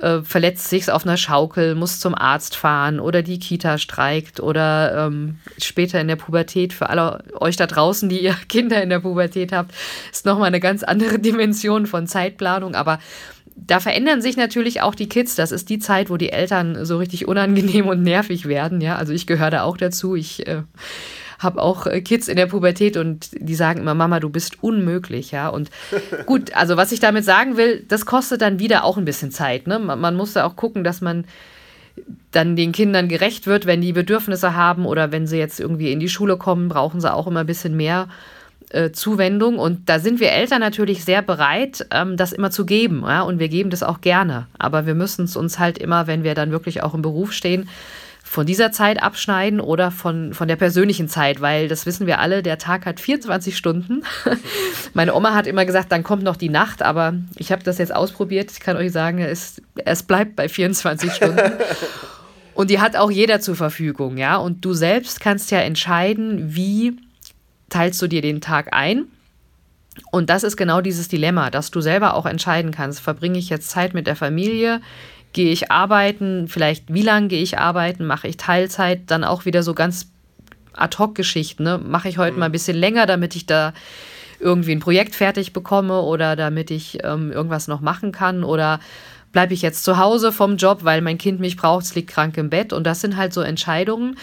äh, 0.00 0.20
verletzt 0.22 0.68
sich 0.68 0.90
auf 0.90 1.04
einer 1.04 1.16
Schaukel, 1.16 1.74
muss 1.74 2.00
zum 2.00 2.14
Arzt 2.14 2.56
fahren 2.56 3.00
oder 3.00 3.22
die 3.22 3.38
Kita 3.38 3.78
streikt 3.78 4.40
oder 4.40 5.06
ähm, 5.06 5.38
später 5.58 6.00
in 6.00 6.08
der 6.08 6.16
Pubertät, 6.16 6.72
für 6.72 6.90
alle 6.90 7.24
euch 7.34 7.56
da 7.56 7.66
draußen, 7.66 8.08
die 8.08 8.20
ihr 8.22 8.36
Kinder 8.48 8.82
in 8.82 8.90
der 8.90 9.00
Pubertät 9.00 9.52
habt, 9.52 9.72
ist 10.12 10.26
nochmal 10.26 10.48
eine 10.48 10.60
ganz 10.60 10.82
andere 10.82 11.18
Dimension 11.20 11.86
von 11.86 12.06
Zeitplanung, 12.06 12.74
aber 12.74 12.98
da 13.56 13.80
verändern 13.80 14.20
sich 14.20 14.36
natürlich 14.36 14.82
auch 14.82 14.94
die 14.94 15.08
Kids. 15.08 15.34
Das 15.34 15.50
ist 15.50 15.70
die 15.70 15.78
Zeit, 15.78 16.10
wo 16.10 16.18
die 16.18 16.30
Eltern 16.30 16.84
so 16.84 16.98
richtig 16.98 17.26
unangenehm 17.26 17.88
und 17.88 18.02
nervig 18.02 18.46
werden. 18.46 18.82
Ja, 18.82 18.96
also 18.96 19.14
ich 19.14 19.26
gehöre 19.26 19.50
da 19.50 19.62
auch 19.62 19.78
dazu. 19.78 20.14
Ich 20.14 20.46
äh, 20.46 20.62
habe 21.38 21.60
auch 21.60 21.86
äh, 21.86 22.00
Kids 22.00 22.28
in 22.28 22.36
der 22.36 22.46
Pubertät 22.46 22.96
und 22.96 23.30
die 23.32 23.54
sagen 23.54 23.80
immer, 23.80 23.94
Mama, 23.94 24.20
du 24.20 24.28
bist 24.28 24.62
unmöglich, 24.62 25.30
ja. 25.30 25.48
Und 25.48 25.70
gut, 26.26 26.54
also 26.54 26.76
was 26.76 26.92
ich 26.92 27.00
damit 27.00 27.24
sagen 27.24 27.56
will, 27.56 27.84
das 27.88 28.06
kostet 28.06 28.42
dann 28.42 28.58
wieder 28.58 28.84
auch 28.84 28.96
ein 28.96 29.04
bisschen 29.04 29.30
Zeit. 29.30 29.66
Ne? 29.66 29.78
Man, 29.78 30.00
man 30.00 30.16
muss 30.16 30.32
da 30.32 30.44
auch 30.44 30.56
gucken, 30.56 30.84
dass 30.84 31.00
man 31.00 31.24
dann 32.30 32.56
den 32.56 32.72
Kindern 32.72 33.08
gerecht 33.08 33.46
wird, 33.46 33.66
wenn 33.66 33.80
die 33.80 33.92
Bedürfnisse 33.92 34.54
haben 34.54 34.84
oder 34.84 35.12
wenn 35.12 35.26
sie 35.26 35.38
jetzt 35.38 35.60
irgendwie 35.60 35.92
in 35.92 36.00
die 36.00 36.08
Schule 36.08 36.36
kommen, 36.36 36.68
brauchen 36.68 37.00
sie 37.00 37.12
auch 37.12 37.26
immer 37.26 37.40
ein 37.40 37.46
bisschen 37.46 37.76
mehr 37.76 38.08
äh, 38.70 38.90
Zuwendung. 38.90 39.58
Und 39.58 39.88
da 39.88 39.98
sind 39.98 40.20
wir 40.20 40.32
Eltern 40.32 40.60
natürlich 40.60 41.04
sehr 41.04 41.22
bereit, 41.22 41.86
ähm, 41.90 42.16
das 42.16 42.32
immer 42.32 42.50
zu 42.50 42.66
geben. 42.66 43.02
Ja? 43.06 43.22
Und 43.22 43.38
wir 43.38 43.48
geben 43.48 43.70
das 43.70 43.82
auch 43.82 44.00
gerne. 44.00 44.46
Aber 44.58 44.86
wir 44.86 44.94
müssen 44.94 45.24
es 45.24 45.36
uns 45.36 45.58
halt 45.58 45.78
immer, 45.78 46.06
wenn 46.06 46.24
wir 46.24 46.34
dann 46.34 46.50
wirklich 46.50 46.82
auch 46.82 46.94
im 46.94 47.02
Beruf 47.02 47.32
stehen, 47.32 47.68
von 48.28 48.44
dieser 48.44 48.72
Zeit 48.72 49.00
abschneiden 49.00 49.60
oder 49.60 49.92
von, 49.92 50.34
von 50.34 50.48
der 50.48 50.56
persönlichen 50.56 51.08
Zeit, 51.08 51.40
weil 51.40 51.68
das 51.68 51.86
wissen 51.86 52.08
wir 52.08 52.18
alle, 52.18 52.42
der 52.42 52.58
Tag 52.58 52.84
hat 52.84 52.98
24 52.98 53.56
Stunden. 53.56 54.02
Meine 54.94 55.14
Oma 55.14 55.32
hat 55.32 55.46
immer 55.46 55.64
gesagt, 55.64 55.92
dann 55.92 56.02
kommt 56.02 56.24
noch 56.24 56.36
die 56.36 56.48
Nacht, 56.48 56.82
aber 56.82 57.14
ich 57.36 57.52
habe 57.52 57.62
das 57.62 57.78
jetzt 57.78 57.94
ausprobiert. 57.94 58.50
Ich 58.50 58.58
kann 58.58 58.76
euch 58.76 58.90
sagen, 58.90 59.20
es, 59.20 59.62
es 59.76 60.02
bleibt 60.02 60.34
bei 60.34 60.48
24 60.48 61.12
Stunden. 61.12 61.52
Und 62.54 62.70
die 62.70 62.80
hat 62.80 62.96
auch 62.96 63.10
jeder 63.10 63.40
zur 63.40 63.54
Verfügung, 63.54 64.16
ja. 64.16 64.36
Und 64.36 64.64
du 64.64 64.72
selbst 64.72 65.20
kannst 65.20 65.50
ja 65.52 65.58
entscheiden, 65.58 66.56
wie 66.56 66.96
teilst 67.68 68.02
du 68.02 68.08
dir 68.08 68.22
den 68.22 68.40
Tag 68.40 68.74
ein. 68.74 69.04
Und 70.10 70.30
das 70.30 70.42
ist 70.42 70.56
genau 70.56 70.80
dieses 70.80 71.06
Dilemma, 71.08 71.50
dass 71.50 71.70
du 71.70 71.80
selber 71.80 72.14
auch 72.14 72.26
entscheiden 72.26 72.72
kannst, 72.72 73.00
verbringe 73.00 73.38
ich 73.38 73.50
jetzt 73.50 73.70
Zeit 73.70 73.94
mit 73.94 74.06
der 74.06 74.16
Familie, 74.16 74.80
gehe 75.36 75.52
ich 75.52 75.70
arbeiten, 75.70 76.48
vielleicht 76.48 76.92
wie 76.92 77.02
lange 77.02 77.28
gehe 77.28 77.42
ich 77.42 77.58
arbeiten, 77.58 78.06
mache 78.06 78.26
ich 78.26 78.38
Teilzeit, 78.38 79.02
dann 79.08 79.22
auch 79.22 79.44
wieder 79.44 79.62
so 79.62 79.74
ganz 79.74 80.10
Ad-Hoc-Geschichten. 80.72 81.62
Ne? 81.62 81.78
Mache 81.78 82.08
ich 82.08 82.16
heute 82.16 82.32
mhm. 82.32 82.38
mal 82.38 82.46
ein 82.46 82.52
bisschen 82.52 82.76
länger, 82.76 83.04
damit 83.04 83.36
ich 83.36 83.44
da 83.44 83.74
irgendwie 84.40 84.72
ein 84.72 84.80
Projekt 84.80 85.14
fertig 85.14 85.52
bekomme 85.52 86.00
oder 86.00 86.36
damit 86.36 86.70
ich 86.70 87.04
ähm, 87.04 87.30
irgendwas 87.32 87.68
noch 87.68 87.82
machen 87.82 88.12
kann 88.12 88.44
oder 88.44 88.80
bleibe 89.30 89.52
ich 89.52 89.60
jetzt 89.60 89.84
zu 89.84 89.98
Hause 89.98 90.32
vom 90.32 90.56
Job, 90.56 90.84
weil 90.84 91.02
mein 91.02 91.18
Kind 91.18 91.38
mich 91.38 91.58
braucht, 91.58 91.84
es 91.84 91.94
liegt 91.94 92.08
krank 92.08 92.38
im 92.38 92.48
Bett. 92.48 92.72
Und 92.72 92.84
das 92.84 93.02
sind 93.02 93.18
halt 93.18 93.34
so 93.34 93.42
Entscheidungen. 93.42 94.16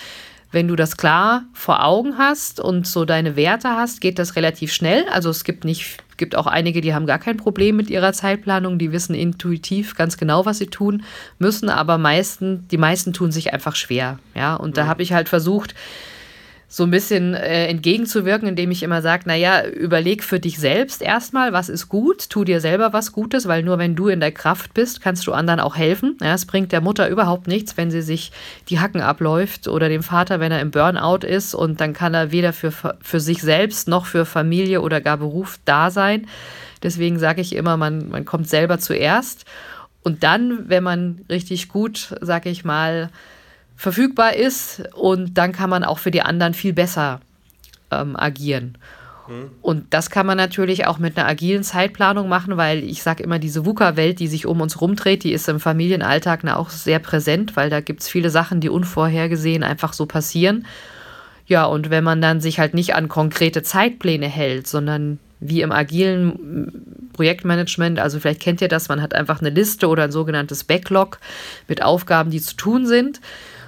Wenn 0.52 0.68
du 0.68 0.76
das 0.76 0.98
klar 0.98 1.44
vor 1.54 1.86
Augen 1.86 2.18
hast 2.18 2.60
und 2.60 2.88
so 2.88 3.06
deine 3.06 3.36
Werte 3.36 3.70
hast, 3.70 4.02
geht 4.02 4.18
das 4.18 4.36
relativ 4.36 4.74
schnell. 4.74 5.06
Also 5.12 5.30
es 5.30 5.44
gibt 5.44 5.64
nicht 5.64 6.03
gibt 6.18 6.36
auch 6.36 6.48
einige, 6.48 6.82
die 6.82 6.94
haben 6.94 7.06
gar 7.06 7.20
kein 7.20 7.38
Problem 7.38 7.76
mit 7.76 7.90
ihrer 7.90 8.14
Zeitplanung, 8.14 8.78
die 8.78 8.92
wissen 8.92 9.16
intuitiv 9.16 9.96
ganz 9.96 10.18
genau, 10.18 10.46
was 10.46 10.60
sie 10.60 10.68
tun 10.68 11.04
müssen, 11.40 11.70
aber 11.70 11.98
meisten, 11.98 12.68
die 12.70 12.78
meisten 12.78 13.14
tun 13.14 13.32
sich 13.32 13.54
einfach 13.54 13.76
schwer. 13.76 14.20
Ja, 14.36 14.56
und 14.56 14.78
da 14.78 14.86
mhm. 14.86 14.88
habe 14.90 15.04
ich 15.04 15.14
halt 15.14 15.30
versucht, 15.30 15.76
so 16.74 16.86
ein 16.86 16.90
bisschen 16.90 17.36
äh, 17.36 17.68
entgegenzuwirken, 17.68 18.48
indem 18.48 18.72
ich 18.72 18.82
immer 18.82 19.04
sage, 19.04 19.26
naja, 19.28 19.64
überleg 19.64 20.24
für 20.24 20.40
dich 20.40 20.58
selbst 20.58 21.04
erstmal, 21.04 21.54
was 21.54 21.70
ist 21.70 21.88
gut, 21.88 22.32
tu 22.32 22.44
dir 22.46 22.60
selber 22.62 22.94
was 22.94 23.12
Gutes, 23.12 23.48
weil 23.48 23.62
nur 23.62 23.78
wenn 23.78 23.96
du 23.96 24.08
in 24.08 24.20
der 24.20 24.32
Kraft 24.32 24.74
bist, 24.74 25.00
kannst 25.00 25.28
du 25.28 25.34
anderen 25.34 25.60
auch 25.60 25.76
helfen. 25.76 26.18
Ja, 26.20 26.34
es 26.34 26.48
bringt 26.48 26.72
der 26.72 26.82
Mutter 26.82 27.08
überhaupt 27.10 27.46
nichts, 27.46 27.78
wenn 27.78 27.92
sie 27.92 28.02
sich 28.02 28.32
die 28.70 28.80
Hacken 28.80 29.02
abläuft 29.02 29.68
oder 29.68 29.88
dem 29.88 30.02
Vater, 30.02 30.40
wenn 30.40 30.52
er 30.52 30.62
im 30.62 30.72
Burnout 30.72 31.28
ist 31.28 31.54
und 31.54 31.80
dann 31.80 31.94
kann 31.94 32.16
er 32.16 32.32
weder 32.32 32.54
für, 32.54 32.72
für 32.72 33.20
sich 33.20 33.44
selbst 33.44 33.88
noch 33.88 34.08
für 34.08 34.26
Familie 34.26 34.82
oder 34.82 35.00
gar 35.00 35.18
Beruf 35.18 35.60
da 35.66 35.92
sein. 35.92 36.26
Deswegen 36.82 37.20
sage 37.20 37.42
ich 37.42 37.56
immer, 37.56 37.78
man, 37.78 38.10
man 38.10 38.26
kommt 38.26 38.50
selber 38.50 38.80
zuerst. 38.80 39.46
Und 40.02 40.24
dann, 40.24 40.68
wenn 40.70 40.82
man 40.82 41.22
richtig 41.30 41.68
gut, 41.68 42.16
sage 42.20 42.50
ich 42.50 42.66
mal, 42.66 43.12
verfügbar 43.76 44.36
ist 44.36 44.84
und 44.94 45.38
dann 45.38 45.52
kann 45.52 45.70
man 45.70 45.84
auch 45.84 46.00
für 46.00 46.12
die 46.12 46.22
anderen 46.22 46.54
viel 46.54 46.74
besser 46.74 47.22
ähm, 47.92 48.16
agieren. 48.16 48.78
Mhm. 49.28 49.52
Und 49.62 49.94
das 49.94 50.10
kann 50.10 50.26
man 50.26 50.38
natürlich 50.38 50.86
auch 50.86 51.00
mit 51.00 51.18
einer 51.18 51.28
agilen 51.28 51.64
Zeitplanung 51.64 52.30
machen, 52.30 52.58
weil 52.58 52.84
ich 52.84 53.04
sage 53.04 53.24
immer, 53.24 53.40
diese 53.40 53.66
VUCA-Welt, 53.66 54.20
die 54.20 54.28
sich 54.28 54.46
um 54.46 54.62
uns 54.62 54.82
rumdreht, 54.82 55.24
die 55.24 55.32
ist 55.32 55.48
im 55.50 55.60
Familienalltag 55.60 56.46
auch 56.48 56.70
sehr 56.70 57.00
präsent, 57.00 57.56
weil 57.56 57.70
da 57.70 57.82
gibt 57.82 58.02
es 58.02 58.10
viele 58.10 58.30
Sachen, 58.30 58.60
die 58.60 58.70
unvorhergesehen 58.70 59.64
einfach 59.64 59.94
so 59.94 60.06
passieren. 60.06 60.66
Ja, 61.46 61.66
und 61.66 61.90
wenn 61.90 62.04
man 62.04 62.22
dann 62.22 62.42
sich 62.42 62.60
halt 62.60 62.74
nicht 62.74 62.96
an 62.96 63.10
konkrete 63.10 63.64
Zeitpläne 63.64 64.28
hält, 64.28 64.68
sondern 64.68 65.20
wie 65.40 65.62
im 65.62 65.74
agilen 65.74 67.10
Projektmanagement, 67.14 68.00
also 68.00 68.20
vielleicht 68.20 68.42
kennt 68.42 68.62
ihr 68.62 68.70
das, 68.70 68.88
man 68.88 69.02
hat 69.02 69.14
einfach 69.14 69.42
eine 69.42 69.50
Liste 69.50 69.88
oder 69.88 70.04
ein 70.04 70.12
sogenanntes 70.12 70.64
Backlog 70.64 71.20
mit 71.68 71.84
Aufgaben, 71.84 72.32
die 72.32 72.42
zu 72.42 72.56
tun 72.56 72.88
sind 72.88 73.20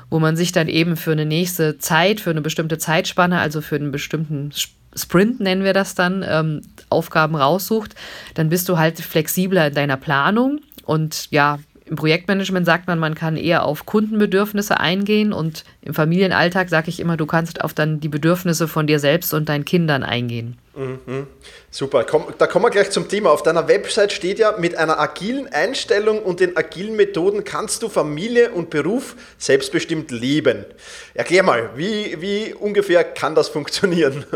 wo 0.10 0.20
man 0.20 0.36
sich 0.36 0.52
dann 0.52 0.68
eben 0.68 0.98
für 0.98 1.12
eine 1.12 1.26
nächste 1.26 1.78
Zeit, 1.78 2.20
für 2.20 2.30
eine 2.30 2.42
bestimmte 2.42 2.78
Zeitspanne, 2.78 3.40
also 3.40 3.62
für 3.62 3.76
einen 3.76 3.92
bestimmten 3.92 4.52
Sprint 4.96 5.42
nennen 5.42 5.64
wir 5.64 5.74
das 5.74 5.94
dann, 5.96 6.26
ähm, 6.28 6.62
Aufgaben 6.90 7.36
raussucht, 7.36 7.96
dann 8.34 8.50
bist 8.50 8.70
du 8.70 8.78
halt 8.78 9.00
flexibler 9.00 9.68
in 9.68 9.74
deiner 9.74 9.98
Planung. 9.98 10.62
Und 10.86 11.30
ja, 11.32 11.60
im 11.86 11.96
Projektmanagement 11.96 12.66
sagt 12.66 12.88
man, 12.88 12.98
man 12.98 13.14
kann 13.14 13.38
eher 13.38 13.64
auf 13.64 13.86
Kundenbedürfnisse 13.86 14.80
eingehen 14.80 15.32
und 15.34 15.64
im 15.82 15.94
Familienalltag 15.94 16.70
sage 16.70 16.90
ich 16.90 17.00
immer, 17.00 17.16
du 17.16 17.28
kannst 17.28 17.64
auf 17.64 17.76
dann 17.76 18.00
die 18.00 18.10
Bedürfnisse 18.10 18.68
von 18.68 18.88
dir 18.88 19.00
selbst 19.00 19.36
und 19.36 19.50
deinen 19.50 19.66
Kindern 19.66 20.02
eingehen. 20.02 20.58
Mhm. 20.76 21.28
Super, 21.70 22.04
Komm, 22.04 22.26
da 22.38 22.48
kommen 22.48 22.66
wir 22.66 22.72
gleich 22.72 22.90
zum 22.90 23.08
Thema. 23.08 23.30
Auf 23.30 23.44
deiner 23.44 23.68
Website 23.68 24.12
steht 24.12 24.40
ja, 24.40 24.56
mit 24.58 24.76
einer 24.76 25.00
agilen 25.00 25.48
Einstellung 25.48 26.24
und 26.24 26.40
den 26.40 26.58
agilen 26.58 26.96
Methoden 26.96 27.44
kannst 27.44 27.84
du 27.84 27.90
Familie 27.90 28.52
und 28.52 28.72
Beruf 28.72 29.16
selbstbestimmt 29.38 30.10
leben. 30.10 30.66
Erklär 31.14 31.44
mal, 31.44 31.70
wie, 31.76 32.20
wie 32.20 32.54
ungefähr 32.54 33.04
kann 33.04 33.36
das 33.36 33.48
funktionieren? 33.48 34.26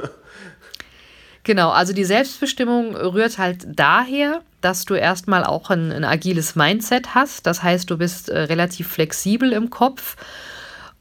Genau, 1.49 1.71
also 1.71 1.93
die 1.93 2.05
Selbstbestimmung 2.05 2.95
rührt 2.95 3.39
halt 3.39 3.65
daher, 3.65 4.41
dass 4.61 4.85
du 4.85 4.93
erstmal 4.93 5.43
auch 5.43 5.71
ein, 5.71 5.91
ein 5.91 6.03
agiles 6.03 6.55
Mindset 6.55 7.15
hast. 7.15 7.47
Das 7.47 7.63
heißt, 7.63 7.89
du 7.89 7.97
bist 7.97 8.29
äh, 8.29 8.41
relativ 8.41 8.87
flexibel 8.87 9.51
im 9.53 9.71
Kopf, 9.71 10.15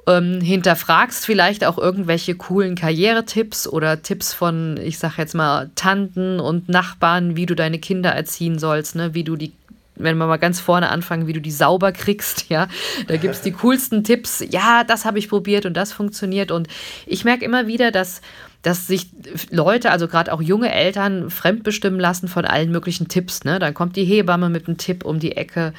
ähm, 0.06 0.40
hinterfragst 0.40 1.26
vielleicht 1.26 1.66
auch 1.66 1.76
irgendwelche 1.76 2.34
coolen 2.34 2.76
Karrieretipps 2.76 3.68
oder 3.68 4.00
Tipps 4.00 4.32
von, 4.32 4.78
ich 4.82 4.98
sag 4.98 5.18
jetzt 5.18 5.34
mal, 5.34 5.70
Tanten 5.74 6.40
und 6.40 6.70
Nachbarn, 6.70 7.36
wie 7.36 7.44
du 7.44 7.54
deine 7.54 7.78
Kinder 7.78 8.12
erziehen 8.12 8.58
sollst, 8.58 8.96
ne? 8.96 9.12
wie 9.12 9.24
du 9.24 9.36
die 9.36 9.52
wenn 10.00 10.16
wir 10.16 10.28
mal 10.28 10.36
ganz 10.36 10.60
vorne 10.60 10.90
anfangen, 10.90 11.26
wie 11.26 11.32
du 11.32 11.40
die 11.40 11.50
sauber 11.50 11.90
kriegst, 11.90 12.48
ja, 12.48 12.68
da 13.08 13.16
gibt 13.16 13.34
es 13.34 13.42
die 13.42 13.50
coolsten 13.62 14.04
Tipps. 14.04 14.44
Ja, 14.48 14.84
das 14.84 15.04
habe 15.04 15.18
ich 15.18 15.28
probiert 15.28 15.66
und 15.66 15.76
das 15.76 15.92
funktioniert. 15.92 16.52
Und 16.52 16.68
ich 17.04 17.24
merke 17.24 17.44
immer 17.44 17.66
wieder, 17.66 17.90
dass 17.90 18.20
dass 18.62 18.86
sich 18.86 19.10
Leute, 19.50 19.90
also 19.90 20.08
gerade 20.08 20.32
auch 20.32 20.42
junge 20.42 20.72
Eltern, 20.72 21.30
fremdbestimmen 21.30 22.00
lassen 22.00 22.28
von 22.28 22.44
allen 22.44 22.70
möglichen 22.70 23.08
Tipps. 23.08 23.44
Ne? 23.44 23.58
Dann 23.58 23.74
kommt 23.74 23.96
die 23.96 24.04
Hebamme 24.04 24.48
mit 24.48 24.66
einem 24.66 24.78
Tipp 24.78 25.04
um 25.04 25.18
die 25.18 25.36
Ecke 25.36 25.72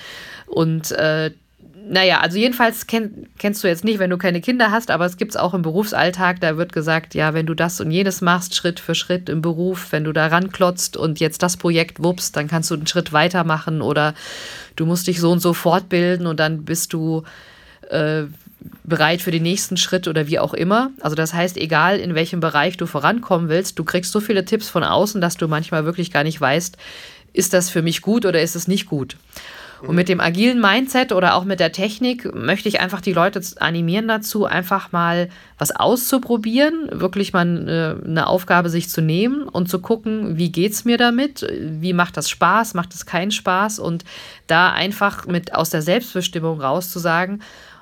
und 0.48 0.92
äh, 0.92 1.32
naja, 1.92 2.20
also 2.20 2.38
jedenfalls 2.38 2.86
kenn, 2.86 3.28
kennst 3.40 3.64
du 3.64 3.68
jetzt 3.68 3.84
nicht, 3.84 3.98
wenn 3.98 4.12
du 4.12 4.18
keine 4.20 4.42
Kinder 4.42 4.70
hast, 4.70 4.92
aber 4.92 5.06
es 5.06 5.18
gibt 5.18 5.32
es 5.32 5.38
auch 5.38 5.56
im 5.56 5.64
Berufsalltag, 5.64 6.40
da 6.40 6.56
wird 6.56 6.72
gesagt, 6.72 7.16
ja, 7.16 7.34
wenn 7.34 7.48
du 7.48 7.56
das 7.56 7.82
und 7.82 7.90
jenes 7.90 8.22
machst, 8.22 8.56
Schritt 8.56 8.80
für 8.80 8.94
Schritt 8.94 9.28
im 9.28 9.42
Beruf, 9.42 9.92
wenn 9.92 10.04
du 10.04 10.14
da 10.14 10.28
ranklotzt 10.28 10.98
und 10.98 11.20
jetzt 11.20 11.42
das 11.42 11.58
Projekt 11.58 12.04
wuppst, 12.04 12.36
dann 12.36 12.48
kannst 12.48 12.70
du 12.70 12.76
einen 12.76 12.86
Schritt 12.86 13.12
weitermachen 13.12 13.82
oder 13.82 14.14
du 14.76 14.86
musst 14.86 15.08
dich 15.08 15.20
so 15.20 15.32
und 15.32 15.40
so 15.40 15.54
fortbilden 15.54 16.28
und 16.28 16.40
dann 16.40 16.64
bist 16.64 16.94
du 16.94 17.24
äh, 17.90 18.26
bereit 18.84 19.22
für 19.22 19.32
den 19.32 19.44
nächsten 19.44 19.78
Schritt 19.78 20.08
oder 20.08 20.28
wie 20.28 20.40
auch 20.40 20.54
immer. 20.54 20.92
Also 21.00 21.16
das 21.16 21.34
heißt, 21.34 21.58
egal 21.58 22.00
in 22.00 22.16
welchem 22.16 22.40
Bereich 22.40 22.78
du 22.78 22.86
vorankommen 22.86 23.50
willst, 23.50 23.80
du 23.80 23.84
kriegst 23.84 24.12
so 24.12 24.20
viele 24.20 24.46
Tipps 24.46 24.70
von 24.70 24.84
außen, 24.84 25.22
dass 25.22 25.38
du 25.38 25.48
manchmal 25.48 25.86
wirklich 25.86 26.12
gar 26.12 26.24
nicht 26.24 26.40
weißt, 26.40 26.78
ist 27.34 27.54
das 27.54 27.70
für 27.70 27.82
mich 27.82 28.02
gut 28.02 28.26
oder 28.26 28.42
ist 28.42 28.56
es 28.56 28.68
nicht 28.68 28.88
gut. 28.88 29.16
Und 29.82 29.96
mit 29.96 30.10
dem 30.10 30.20
agilen 30.20 30.60
Mindset 30.60 31.12
oder 31.14 31.36
auch 31.36 31.46
mit 31.46 31.60
der 31.60 31.72
Technik 31.72 32.34
möchte 32.36 32.68
ich 32.68 32.82
einfach 32.82 33.00
die 33.02 33.14
Leute 33.14 33.42
animieren 33.60 34.08
dazu, 34.08 34.46
einfach 34.46 34.92
mal 34.92 35.30
was 35.58 35.72
auszuprobieren, 35.72 36.90
wirklich 36.92 37.32
mal 37.32 37.68
äh, 38.04 38.06
eine 38.06 38.28
Aufgabe 38.28 38.70
sich 38.70 38.90
zu 38.90 39.02
nehmen 39.02 39.44
und 39.44 39.70
zu 39.70 39.80
gucken, 39.80 40.38
wie 40.38 40.52
geht 40.52 40.74
es 40.74 40.86
mir 40.86 40.98
damit, 40.98 41.48
wie 41.62 41.94
macht 41.94 42.18
das 42.18 42.30
Spaß, 42.30 42.74
macht 42.74 42.94
es 42.94 43.06
keinen 43.06 43.32
Spaß 43.32 43.80
und 43.80 44.04
da 44.48 44.72
einfach 44.72 45.28
mit 45.28 45.56
aus 45.56 45.70
der 45.70 45.82
Selbstbestimmung 45.82 46.60
raus 46.60 46.92
zu 46.92 47.00
sagen, 47.00 47.40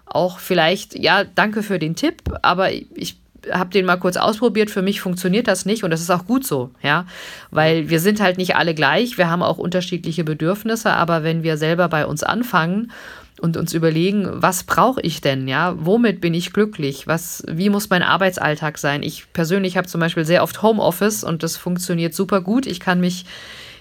auch 0.09 0.39
vielleicht, 0.39 0.97
ja, 0.97 1.23
danke 1.23 1.63
für 1.63 1.79
den 1.79 1.95
Tipp, 1.95 2.23
aber 2.41 2.71
ich 2.71 3.17
habe 3.51 3.69
den 3.69 3.85
mal 3.85 3.97
kurz 3.97 4.17
ausprobiert. 4.17 4.69
Für 4.69 4.81
mich 4.81 5.01
funktioniert 5.01 5.47
das 5.47 5.65
nicht 5.65 5.83
und 5.83 5.91
das 5.91 6.01
ist 6.01 6.09
auch 6.09 6.25
gut 6.25 6.45
so, 6.45 6.71
ja, 6.81 7.05
weil 7.51 7.89
wir 7.89 7.99
sind 7.99 8.19
halt 8.19 8.37
nicht 8.37 8.55
alle 8.55 8.73
gleich. 8.73 9.17
Wir 9.17 9.29
haben 9.29 9.43
auch 9.43 9.57
unterschiedliche 9.57 10.23
Bedürfnisse, 10.23 10.91
aber 10.91 11.23
wenn 11.23 11.43
wir 11.43 11.57
selber 11.57 11.87
bei 11.89 12.05
uns 12.05 12.23
anfangen 12.23 12.91
und 13.39 13.55
uns 13.55 13.73
überlegen, 13.73 14.27
was 14.31 14.63
brauche 14.63 15.01
ich 15.01 15.21
denn, 15.21 15.47
ja, 15.47 15.75
womit 15.77 16.21
bin 16.21 16.33
ich 16.33 16.53
glücklich, 16.53 17.05
was, 17.07 17.43
wie 17.47 17.69
muss 17.69 17.89
mein 17.89 18.03
Arbeitsalltag 18.03 18.77
sein? 18.77 19.03
Ich 19.03 19.31
persönlich 19.31 19.77
habe 19.77 19.87
zum 19.87 20.01
Beispiel 20.01 20.25
sehr 20.25 20.43
oft 20.43 20.61
Homeoffice 20.61 21.23
und 21.23 21.43
das 21.43 21.55
funktioniert 21.55 22.13
super 22.13 22.41
gut. 22.41 22.65
Ich 22.65 22.79
kann 22.79 22.99
mich 22.99 23.25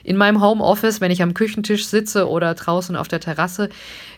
in 0.04 0.16
meinem 0.16 0.40
Homeoffice, 0.40 1.00
wenn 1.00 1.11
ich 1.11 1.23
am 1.23 1.35
Küchentisch 1.35 1.87
sitze 1.87 2.28
oder 2.28 2.54
draußen 2.54 2.95
auf 2.95 3.09
der 3.09 3.21
Terrasse, 3.21 3.71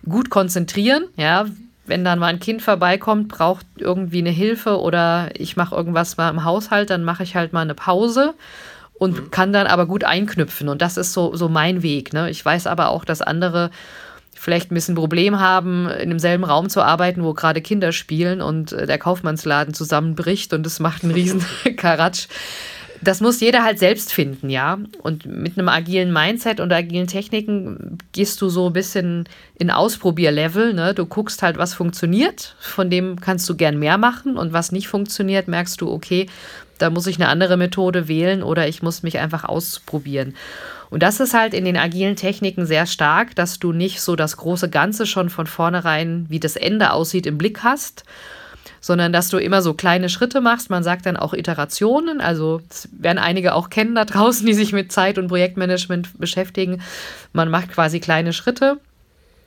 gut 0.07 0.29
konzentrieren, 0.29 1.05
ja, 1.17 1.47
wenn 1.89 2.05
dann 2.05 2.19
mal 2.19 2.27
ein 2.27 2.41
Kind 2.41 2.63
vorbeikommt, 2.63 3.29
braucht 3.29 3.67
irgendwie 3.79 4.19
eine 4.19 4.31
Hilfe 4.31 4.81
oder 4.81 5.31
ich 5.35 5.57
mache 5.57 5.75
irgendwas 5.75 6.17
mal 6.17 6.31
im 6.31 6.45
Haushalt, 6.45 6.91
dann 6.91 7.05
mache 7.05 7.23
ich 7.23 7.37
halt 7.37 7.53
mal 7.53 7.63
eine 7.63 7.75
Pause 7.75 8.35
und 8.95 9.17
mhm. 9.17 9.31
kann 9.31 9.53
dann 9.53 9.67
aber 9.67 9.87
gut 9.87 10.05
einknüpfen. 10.05 10.69
Und 10.69 10.83
das 10.83 10.97
ist 10.97 11.13
so, 11.13 11.35
so 11.35 11.49
mein 11.49 11.83
Weg. 11.83 12.13
Ne? 12.13 12.31
Ich 12.31 12.45
weiß 12.45 12.67
aber 12.67 12.89
auch, 12.89 13.05
dass 13.05 13.23
andere 13.23 13.71
vielleicht 14.35 14.71
ein 14.71 14.75
bisschen 14.75 14.95
Problem 14.95 15.41
haben, 15.41 15.89
in 15.89 16.11
demselben 16.11 16.45
Raum 16.45 16.69
zu 16.69 16.83
arbeiten, 16.83 17.25
wo 17.25 17.35
gerade 17.35 17.61
Kinder 17.61 17.93
spielen 17.93 18.41
und 18.41 18.73
äh, 18.73 18.87
der 18.87 18.99
Kaufmannsladen 18.99 19.75
zusammenbricht 19.75 20.53
und 20.53 20.65
es 20.67 20.79
macht 20.79 21.03
einen 21.03 21.13
riesen 21.13 21.45
Karatsch 21.77 22.29
das 23.03 23.21
muss 23.21 23.41
jeder 23.41 23.63
halt 23.63 23.79
selbst 23.79 24.13
finden, 24.13 24.51
ja. 24.51 24.79
Und 25.03 25.27
mit 25.27 25.59
einem 25.59 25.69
agilen 25.69 26.13
Mindset 26.13 26.61
und 26.61 26.73
agilen 26.73 27.07
Techniken 27.07 27.99
gehst 28.13 28.41
du 28.41 28.49
so 28.49 28.69
ein 28.69 28.73
bisschen 28.73 29.29
in 29.59 29.71
Ausprobierlevel. 29.71 30.75
Ne? 30.75 30.95
Du 30.95 31.07
guckst 31.07 31.43
halt, 31.43 31.59
was 31.59 31.75
funktioniert, 31.75 32.57
von 32.61 32.91
dem 32.91 33.21
kannst 33.21 33.49
du 33.49 33.57
gern 33.57 33.79
mehr 33.79 33.99
machen 33.99 34.37
und 34.37 34.53
was 34.53 34.73
nicht 34.73 34.89
funktioniert, 34.89 35.49
merkst 35.49 35.81
du, 35.81 35.91
okay, 35.91 36.27
da 36.79 36.91
muss 36.91 37.07
ich 37.07 37.17
eine 37.17 37.29
andere 37.29 37.57
Methode 37.57 38.09
wählen 38.09 38.43
oder 38.43 38.69
ich 38.69 38.83
muss 38.83 39.03
mich 39.03 39.19
einfach 39.19 39.45
ausprobieren. 39.45 40.35
Und 40.91 41.03
das 41.03 41.21
ist 41.21 41.35
halt 41.35 41.53
in 41.55 41.65
den 41.65 41.77
agilen 41.77 42.17
Techniken 42.17 42.65
sehr 42.65 42.87
stark, 42.87 43.35
dass 43.35 43.59
du 43.59 43.73
nicht 43.73 44.01
so 44.01 44.17
das 44.17 44.37
große 44.37 44.71
Ganze 44.71 45.07
schon 45.07 45.29
von 45.29 45.47
vornherein, 45.47 46.27
wie 46.29 46.41
das 46.41 46.57
Ende 46.57 46.93
aussieht, 46.93 47.27
im 47.27 47.37
Blick 47.37 47.63
hast, 47.63 48.05
sondern 48.81 49.13
dass 49.13 49.29
du 49.29 49.39
immer 49.39 49.63
so 49.63 49.75
kleine 49.75 50.09
Schritte 50.09 50.41
machst. 50.41 50.71
Man 50.71 50.83
sagt 50.83 51.07
dann 51.07 51.17
auch 51.17 51.35
Iterationen. 51.35 52.21
Also 52.21 52.61
werden 52.93 53.19
einige 53.19 53.55
auch 53.55 53.71
kennen 53.71 53.95
da 53.95 54.05
draußen, 54.05 54.47
die 54.47 54.55
sich 54.55 54.73
mit 54.73 54.93
Zeit- 54.93 55.19
und 55.19 55.29
Projektmanagement 55.29 56.19
beschäftigen. 56.19 56.81
Man 57.33 57.51
macht 57.51 57.71
quasi 57.71 58.01
kleine 58.01 58.33
Schritte 58.33 58.79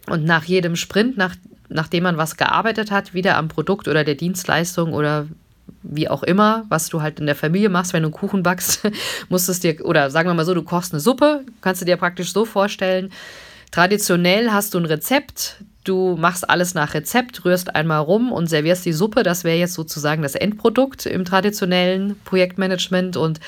und 0.08 0.26
nach 0.26 0.44
jedem 0.46 0.76
Sprint, 0.76 1.18
nach, 1.18 1.36
nachdem 1.70 2.04
man 2.04 2.18
was 2.18 2.38
gearbeitet 2.38 2.92
hat, 2.92 3.14
wieder 3.14 3.38
am 3.38 3.48
Produkt 3.48 3.88
oder 3.88 4.04
der 4.04 4.16
Dienstleistung 4.16 4.94
oder 4.94 5.28
wie 5.84 6.10
auch 6.10 6.24
immer, 6.24 6.66
was 6.70 6.90
du 6.90 7.02
halt 7.02 7.20
in 7.20 7.26
der 7.26 7.36
Familie 7.36 7.70
machst, 7.70 7.94
wenn 7.94 8.04
du 8.04 8.10
Kuchen 8.10 8.44
backst, 8.44 8.88
musst 9.30 9.50
es 9.50 9.60
dir, 9.60 9.84
oder 9.86 10.10
sagen 10.10 10.30
wir 10.30 10.34
mal 10.34 10.46
so, 10.46 10.54
du 10.54 10.64
kochst 10.64 10.94
eine 10.94 11.00
Suppe, 11.00 11.46
kannst 11.62 11.82
du 11.82 11.86
dir 11.86 11.98
praktisch 11.98 12.34
so 12.34 12.46
vorstellen. 12.46 13.12
Traditionell 13.72 14.52
hast 14.52 14.74
du 14.74 14.80
ein 14.80 14.86
Rezept, 14.86 15.64
Du 15.84 16.16
machst 16.16 16.48
alles 16.50 16.74
nach 16.74 16.94
Rezept, 16.94 17.44
rührst 17.44 17.76
einmal 17.76 18.02
rum 18.02 18.32
und 18.32 18.48
servierst 18.48 18.86
die 18.86 18.94
Suppe. 18.94 19.24
Das 19.24 19.44
wäre 19.44 19.58
jetzt 19.58 19.74
sozusagen 19.74 20.22
das 20.22 20.36
Endprodukt 20.36 21.06
im 21.08 21.26
traditionellen 21.26 22.20
Projektmanagement. 22.24 23.18
Und 23.18 23.40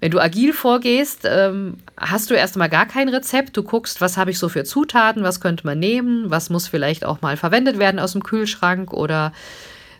wenn 0.00 0.10
du 0.10 0.20
agil 0.20 0.52
vorgehst, 0.52 1.22
ähm, 1.24 1.78
hast 1.96 2.30
du 2.30 2.34
erstmal 2.34 2.68
gar 2.68 2.84
kein 2.84 3.08
Rezept. 3.08 3.56
Du 3.56 3.62
guckst, 3.62 4.02
was 4.02 4.18
habe 4.18 4.30
ich 4.30 4.38
so 4.38 4.50
für 4.50 4.64
Zutaten, 4.64 5.22
was 5.22 5.40
könnte 5.40 5.66
man 5.66 5.78
nehmen, 5.78 6.30
was 6.30 6.50
muss 6.50 6.68
vielleicht 6.68 7.06
auch 7.06 7.22
mal 7.22 7.38
verwendet 7.38 7.78
werden 7.78 8.00
aus 8.00 8.12
dem 8.12 8.22
Kühlschrank 8.22 8.92
oder 8.92 9.32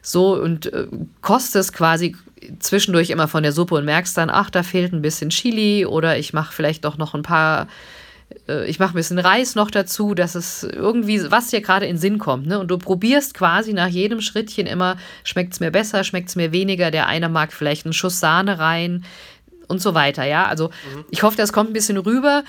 so 0.02 0.40
und 0.40 0.72
äh, 0.72 0.86
kostest 1.22 1.72
quasi 1.72 2.16
zwischendurch 2.58 3.10
immer 3.10 3.28
von 3.28 3.42
der 3.42 3.52
Suppe 3.52 3.76
und 3.76 3.86
merkst 3.86 4.16
dann, 4.16 4.30
ach, 4.30 4.50
da 4.50 4.62
fehlt 4.62 4.92
ein 4.92 5.02
bisschen 5.02 5.30
Chili 5.30 5.86
oder 5.86 6.18
ich 6.18 6.32
mache 6.32 6.52
vielleicht 6.52 6.84
doch 6.84 6.98
noch 6.98 7.14
ein 7.14 7.22
paar 7.22 7.66
ich 8.66 8.78
mache 8.78 8.92
ein 8.92 8.94
bisschen 8.94 9.18
Reis 9.18 9.54
noch 9.54 9.70
dazu, 9.70 10.14
dass 10.14 10.34
es 10.34 10.62
irgendwie, 10.62 11.30
was 11.30 11.48
dir 11.48 11.60
gerade 11.60 11.86
in 11.86 11.98
Sinn 11.98 12.18
kommt. 12.18 12.46
Ne? 12.46 12.58
Und 12.58 12.68
du 12.68 12.78
probierst 12.78 13.34
quasi 13.34 13.72
nach 13.72 13.88
jedem 13.88 14.20
Schrittchen 14.20 14.66
immer, 14.66 14.96
schmeckt 15.24 15.52
es 15.52 15.60
mir 15.60 15.70
besser, 15.70 16.04
schmeckt 16.04 16.28
es 16.28 16.36
mir 16.36 16.52
weniger, 16.52 16.90
der 16.90 17.06
eine 17.06 17.28
mag 17.28 17.52
vielleicht 17.52 17.86
einen 17.86 17.92
Schuss 17.92 18.20
Sahne 18.20 18.58
rein 18.58 19.04
und 19.68 19.82
so 19.82 19.94
weiter. 19.94 20.24
Ja, 20.24 20.46
also 20.46 20.68
mhm. 20.68 21.04
ich 21.10 21.22
hoffe, 21.22 21.36
das 21.36 21.52
kommt 21.52 21.70
ein 21.70 21.72
bisschen 21.72 21.96
rüber. 21.96 22.44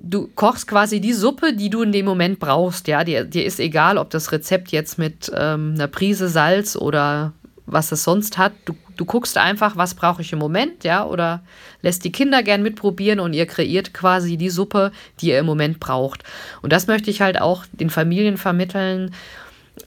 Du 0.00 0.28
kochst 0.34 0.66
quasi 0.66 1.00
die 1.00 1.12
Suppe, 1.12 1.52
die 1.52 1.68
du 1.68 1.82
in 1.82 1.92
dem 1.92 2.06
Moment 2.06 2.38
brauchst. 2.38 2.88
Ja, 2.88 3.04
dir, 3.04 3.24
dir 3.24 3.44
ist 3.44 3.60
egal, 3.60 3.98
ob 3.98 4.10
das 4.10 4.32
Rezept 4.32 4.70
jetzt 4.70 4.98
mit 4.98 5.30
ähm, 5.34 5.72
einer 5.74 5.88
Prise 5.88 6.28
Salz 6.28 6.76
oder 6.76 7.32
was 7.66 7.92
es 7.92 8.04
sonst 8.04 8.38
hat. 8.38 8.52
Du, 8.64 8.74
du 9.00 9.06
guckst 9.06 9.38
einfach, 9.38 9.78
was 9.78 9.94
brauche 9.94 10.20
ich 10.20 10.34
im 10.34 10.38
Moment, 10.38 10.84
ja, 10.84 11.06
oder 11.06 11.42
lässt 11.80 12.04
die 12.04 12.12
Kinder 12.12 12.42
gern 12.42 12.62
mitprobieren 12.62 13.18
und 13.18 13.32
ihr 13.32 13.46
kreiert 13.46 13.94
quasi 13.94 14.36
die 14.36 14.50
Suppe, 14.50 14.92
die 15.20 15.28
ihr 15.30 15.38
im 15.38 15.46
Moment 15.46 15.80
braucht. 15.80 16.22
Und 16.60 16.70
das 16.70 16.86
möchte 16.86 17.10
ich 17.10 17.22
halt 17.22 17.40
auch 17.40 17.64
den 17.72 17.88
Familien 17.88 18.36
vermitteln, 18.36 19.14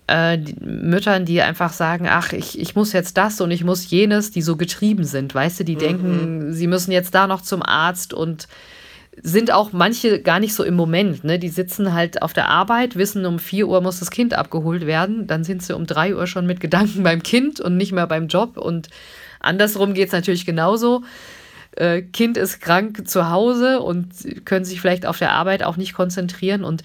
äh, 0.08 0.40
die 0.40 0.56
Müttern, 0.60 1.26
die 1.26 1.44
einfach 1.44 1.74
sagen, 1.74 2.08
ach, 2.10 2.34
ich, 2.34 2.60
ich 2.60 2.76
muss 2.76 2.92
jetzt 2.92 3.16
das 3.16 3.40
und 3.40 3.52
ich 3.52 3.64
muss 3.64 3.88
jenes, 3.88 4.32
die 4.32 4.42
so 4.42 4.56
getrieben 4.56 5.04
sind, 5.04 5.36
weißt 5.36 5.60
du, 5.60 5.64
die 5.64 5.76
mhm. 5.76 5.80
denken, 5.80 6.54
sie 6.54 6.66
müssen 6.66 6.92
jetzt 6.92 7.14
da 7.14 7.28
noch 7.28 7.44
zum 7.44 7.62
Arzt 7.62 8.16
und 8.16 8.48
sind 9.22 9.52
auch 9.52 9.72
manche 9.74 10.22
gar 10.22 10.40
nicht 10.40 10.54
so 10.54 10.64
im 10.64 10.76
Moment. 10.76 11.24
Ne? 11.24 11.38
Die 11.38 11.50
sitzen 11.50 11.94
halt 11.94 12.22
auf 12.22 12.34
der 12.34 12.50
Arbeit, 12.50 12.96
wissen, 12.96 13.26
um 13.26 13.38
4 13.38 13.68
Uhr 13.68 13.82
muss 13.82 14.00
das 14.00 14.12
Kind 14.12 14.34
abgeholt 14.34 14.88
werden. 14.88 15.28
Dann 15.28 15.44
sind 15.44 15.62
sie 15.62 15.76
um 15.76 15.86
3 15.86 16.16
Uhr 16.16 16.28
schon 16.28 16.48
mit 16.48 16.60
Gedanken 16.60 17.04
beim 17.04 17.22
Kind 17.22 17.60
und 17.60 17.78
nicht 17.78 17.92
mehr 17.92 18.08
beim 18.08 18.28
Job. 18.28 18.58
Und 18.58 18.90
andersrum 19.40 19.94
geht 19.94 20.08
es 20.08 20.14
natürlich 20.14 20.46
genauso. 20.46 21.04
Äh, 21.76 22.02
kind 22.02 22.38
ist 22.38 22.60
krank 22.60 23.08
zu 23.08 23.30
Hause 23.30 23.82
und 23.82 24.46
können 24.46 24.66
sich 24.66 24.82
vielleicht 24.82 25.06
auf 25.06 25.20
der 25.20 25.32
Arbeit 25.32 25.64
auch 25.64 25.78
nicht 25.78 25.94
konzentrieren. 25.94 26.64
Und 26.64 26.84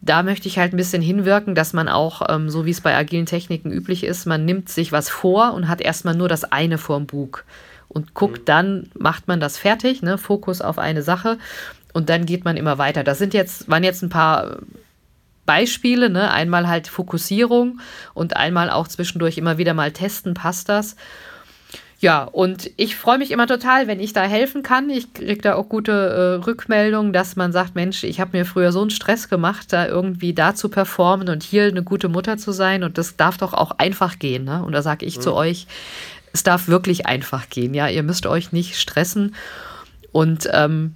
da 0.00 0.22
möchte 0.22 0.46
ich 0.48 0.58
halt 0.58 0.72
ein 0.72 0.76
bisschen 0.76 1.02
hinwirken, 1.02 1.54
dass 1.54 1.72
man 1.72 1.88
auch, 1.88 2.22
ähm, 2.28 2.48
so 2.48 2.64
wie 2.64 2.70
es 2.70 2.80
bei 2.80 2.96
agilen 2.96 3.26
Techniken 3.26 3.72
üblich 3.72 4.04
ist, 4.04 4.26
man 4.26 4.44
nimmt 4.44 4.68
sich 4.68 4.92
was 4.92 5.08
vor 5.08 5.52
und 5.54 5.68
hat 5.68 5.80
erstmal 5.80 6.14
nur 6.14 6.28
das 6.28 6.44
eine 6.44 6.78
vorm 6.78 7.06
Bug 7.06 7.44
und 7.96 8.12
guckt 8.12 8.40
mhm. 8.40 8.44
dann, 8.44 8.90
macht 8.96 9.26
man 9.26 9.40
das 9.40 9.56
fertig, 9.56 10.02
ne? 10.02 10.18
Fokus 10.18 10.60
auf 10.60 10.78
eine 10.78 11.02
Sache 11.02 11.38
und 11.94 12.10
dann 12.10 12.26
geht 12.26 12.44
man 12.44 12.58
immer 12.58 12.76
weiter. 12.76 13.02
Das 13.02 13.18
sind 13.18 13.32
jetzt, 13.32 13.70
waren 13.70 13.82
jetzt 13.82 14.02
ein 14.02 14.10
paar 14.10 14.58
Beispiele, 15.46 16.10
ne? 16.10 16.30
Einmal 16.30 16.68
halt 16.68 16.88
Fokussierung 16.88 17.80
und 18.12 18.36
einmal 18.36 18.68
auch 18.68 18.86
zwischendurch 18.86 19.38
immer 19.38 19.56
wieder 19.56 19.72
mal 19.72 19.92
testen, 19.92 20.34
passt 20.34 20.68
das. 20.68 20.96
Ja, 21.98 22.24
und 22.24 22.70
ich 22.76 22.94
freue 22.94 23.16
mich 23.16 23.30
immer 23.30 23.46
total, 23.46 23.86
wenn 23.86 24.00
ich 24.00 24.12
da 24.12 24.24
helfen 24.24 24.62
kann. 24.62 24.90
Ich 24.90 25.14
kriege 25.14 25.40
da 25.40 25.54
auch 25.54 25.70
gute 25.70 25.92
äh, 25.92 26.44
Rückmeldungen, 26.44 27.14
dass 27.14 27.36
man 27.36 27.52
sagt, 27.52 27.74
Mensch, 27.74 28.04
ich 28.04 28.20
habe 28.20 28.36
mir 28.36 28.44
früher 28.44 28.70
so 28.70 28.82
einen 28.82 28.90
Stress 28.90 29.30
gemacht, 29.30 29.72
da 29.72 29.86
irgendwie 29.86 30.34
da 30.34 30.54
zu 30.54 30.68
performen 30.68 31.30
und 31.30 31.42
hier 31.42 31.64
eine 31.64 31.82
gute 31.82 32.10
Mutter 32.10 32.36
zu 32.36 32.52
sein. 32.52 32.84
Und 32.84 32.98
das 32.98 33.16
darf 33.16 33.38
doch 33.38 33.54
auch 33.54 33.70
einfach 33.78 34.18
gehen. 34.18 34.44
Ne? 34.44 34.62
Und 34.62 34.72
da 34.72 34.82
sage 34.82 35.06
ich 35.06 35.16
mhm. 35.16 35.22
zu 35.22 35.32
euch, 35.32 35.66
es 36.36 36.42
darf 36.42 36.68
wirklich 36.68 37.06
einfach 37.06 37.48
gehen. 37.48 37.72
Ja, 37.72 37.88
ihr 37.88 38.02
müsst 38.02 38.26
euch 38.26 38.52
nicht 38.52 38.78
stressen. 38.78 39.34
Und 40.12 40.48
ähm, 40.52 40.94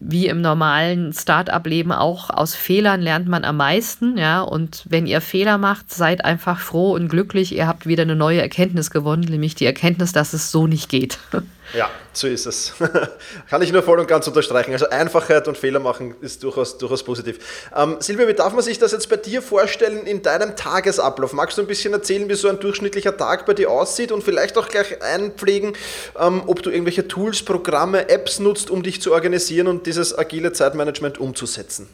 wie 0.00 0.26
im 0.26 0.40
normalen 0.40 1.12
Start-up-Leben 1.12 1.92
auch, 1.92 2.30
aus 2.30 2.54
Fehlern 2.54 3.02
lernt 3.02 3.28
man 3.28 3.44
am 3.44 3.58
meisten. 3.58 4.16
Ja, 4.16 4.40
und 4.40 4.86
wenn 4.88 5.06
ihr 5.06 5.20
Fehler 5.20 5.58
macht, 5.58 5.92
seid 5.92 6.24
einfach 6.24 6.60
froh 6.60 6.92
und 6.92 7.08
glücklich. 7.08 7.54
Ihr 7.54 7.66
habt 7.66 7.86
wieder 7.86 8.04
eine 8.04 8.16
neue 8.16 8.40
Erkenntnis 8.40 8.90
gewonnen, 8.90 9.24
nämlich 9.24 9.54
die 9.54 9.66
Erkenntnis, 9.66 10.12
dass 10.12 10.32
es 10.32 10.50
so 10.50 10.66
nicht 10.66 10.88
geht. 10.88 11.18
Ja, 11.72 11.90
so 12.12 12.26
ist 12.26 12.46
es. 12.46 12.74
Kann 13.50 13.62
ich 13.62 13.72
nur 13.72 13.82
voll 13.82 14.00
und 14.00 14.08
ganz 14.08 14.26
unterstreichen. 14.26 14.72
Also 14.72 14.88
Einfachheit 14.88 15.46
und 15.46 15.56
Fehler 15.56 15.78
machen 15.78 16.14
ist 16.20 16.42
durchaus, 16.42 16.78
durchaus 16.78 17.04
positiv. 17.04 17.38
Ähm, 17.76 17.96
Silvia, 18.00 18.26
wie 18.26 18.34
darf 18.34 18.52
man 18.52 18.62
sich 18.62 18.78
das 18.78 18.92
jetzt 18.92 19.08
bei 19.08 19.16
dir 19.16 19.40
vorstellen 19.42 20.06
in 20.06 20.22
deinem 20.22 20.56
Tagesablauf? 20.56 21.32
Magst 21.32 21.58
du 21.58 21.62
ein 21.62 21.68
bisschen 21.68 21.92
erzählen, 21.92 22.28
wie 22.28 22.34
so 22.34 22.48
ein 22.48 22.58
durchschnittlicher 22.58 23.16
Tag 23.16 23.46
bei 23.46 23.54
dir 23.54 23.70
aussieht 23.70 24.10
und 24.10 24.24
vielleicht 24.24 24.58
auch 24.58 24.68
gleich 24.68 25.02
einpflegen, 25.02 25.76
ähm, 26.18 26.42
ob 26.46 26.62
du 26.62 26.70
irgendwelche 26.70 27.06
Tools, 27.06 27.42
Programme, 27.42 28.08
Apps 28.08 28.40
nutzt, 28.40 28.70
um 28.70 28.82
dich 28.82 29.00
zu 29.00 29.12
organisieren 29.12 29.68
und 29.68 29.86
dieses 29.86 30.16
agile 30.16 30.52
Zeitmanagement 30.52 31.18
umzusetzen? 31.18 31.88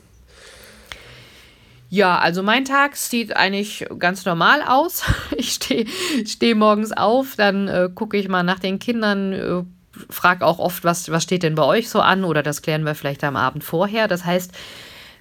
Ja, 1.89 2.19
also 2.19 2.43
mein 2.43 2.65
Tag 2.65 2.97
sieht 2.97 3.37
eigentlich 3.37 3.87
ganz 3.99 4.25
normal 4.25 4.63
aus. 4.63 5.05
Ich 5.37 5.53
stehe 5.53 5.87
steh 6.27 6.55
morgens 6.55 6.93
auf, 6.93 7.37
dann 7.37 7.69
äh, 7.69 7.89
gucke 7.95 8.17
ich 8.17 8.29
mal 8.29 8.43
nach 8.43 8.59
den 8.59 8.79
Kindern, 8.79 9.33
äh, 9.33 9.63
frage 10.11 10.45
auch 10.45 10.59
oft, 10.59 10.85
was, 10.85 11.11
was 11.11 11.23
steht 11.23 11.43
denn 11.43 11.55
bei 11.55 11.65
euch 11.65 11.89
so 11.89 12.01
an 12.01 12.25
oder 12.25 12.43
das 12.43 12.63
klären 12.63 12.85
wir 12.85 12.95
vielleicht 12.95 13.23
am 13.23 13.37
Abend 13.37 13.65
vorher. 13.65 14.09
Das 14.09 14.25
heißt, 14.25 14.53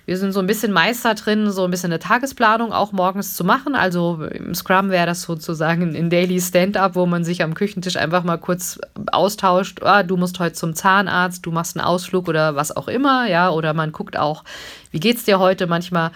wir 0.06 0.18
sind 0.18 0.34
so 0.34 0.40
ein 0.40 0.48
bisschen 0.48 0.72
Meister 0.72 1.16
drin, 1.16 1.50
so 1.50 1.64
ein 1.64 1.72
bisschen 1.72 1.92
eine 1.92 2.00
Tagesplanung 2.00 2.72
auch 2.72 2.92
morgens 2.92 3.36
zu 3.36 3.44
machen. 3.44 3.76
Also 3.76 4.24
im 4.32 4.54
Scrum 4.54 4.90
wäre 4.90 5.08
das 5.08 5.24
sozusagen 5.24 5.96
ein 5.96 6.10
Daily 6.10 6.40
Stand-up, 6.40 6.96
wo 6.96 7.06
man 7.06 7.24
sich 7.24 7.42
am 7.42 7.56
Küchentisch 7.56 7.98
einfach 7.98 8.24
mal 8.24 8.38
kurz 8.38 8.80
austauscht. 9.12 9.82
Ah, 9.82 10.04
du 10.04 10.16
musst 10.18 10.40
heute 10.40 10.54
zum 10.54 10.76
Zahnarzt, 10.76 11.46
du 11.46 11.52
machst 11.52 11.76
einen 11.76 11.86
Ausflug 11.86 12.28
oder 12.28 12.56
was 12.56 12.76
auch 12.76 12.88
immer, 12.88 13.28
ja. 13.28 13.50
Oder 13.50 13.74
man 13.74 13.92
guckt 13.92 14.18
auch, 14.18 14.44
wie 14.92 15.00
geht's 15.00 15.26
dir 15.26 15.40
heute? 15.40 15.66
Manchmal 15.66 16.12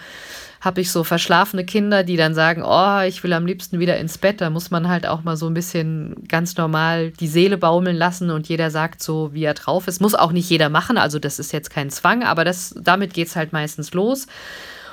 habe 0.60 0.82
ich 0.82 0.92
so 0.92 1.04
verschlafene 1.04 1.64
Kinder, 1.64 2.04
die 2.04 2.16
dann 2.16 2.34
sagen, 2.34 2.62
oh, 2.62 3.00
ich 3.00 3.24
will 3.24 3.32
am 3.32 3.46
liebsten 3.46 3.78
wieder 3.78 3.96
ins 3.96 4.18
Bett. 4.18 4.42
Da 4.42 4.50
muss 4.50 4.70
man 4.70 4.88
halt 4.88 5.06
auch 5.06 5.22
mal 5.22 5.36
so 5.36 5.46
ein 5.46 5.54
bisschen 5.54 6.28
ganz 6.28 6.56
normal 6.56 7.12
die 7.12 7.28
Seele 7.28 7.56
baumeln 7.56 7.96
lassen 7.96 8.30
und 8.30 8.48
jeder 8.48 8.70
sagt 8.70 9.02
so, 9.02 9.32
wie 9.32 9.44
er 9.44 9.54
drauf 9.54 9.88
ist. 9.88 10.02
Muss 10.02 10.14
auch 10.14 10.32
nicht 10.32 10.50
jeder 10.50 10.68
machen, 10.68 10.98
also 10.98 11.18
das 11.18 11.38
ist 11.38 11.52
jetzt 11.52 11.70
kein 11.70 11.88
Zwang, 11.88 12.22
aber 12.24 12.44
das, 12.44 12.74
damit 12.78 13.14
geht 13.14 13.28
es 13.28 13.36
halt 13.36 13.52
meistens 13.52 13.94
los. 13.94 14.26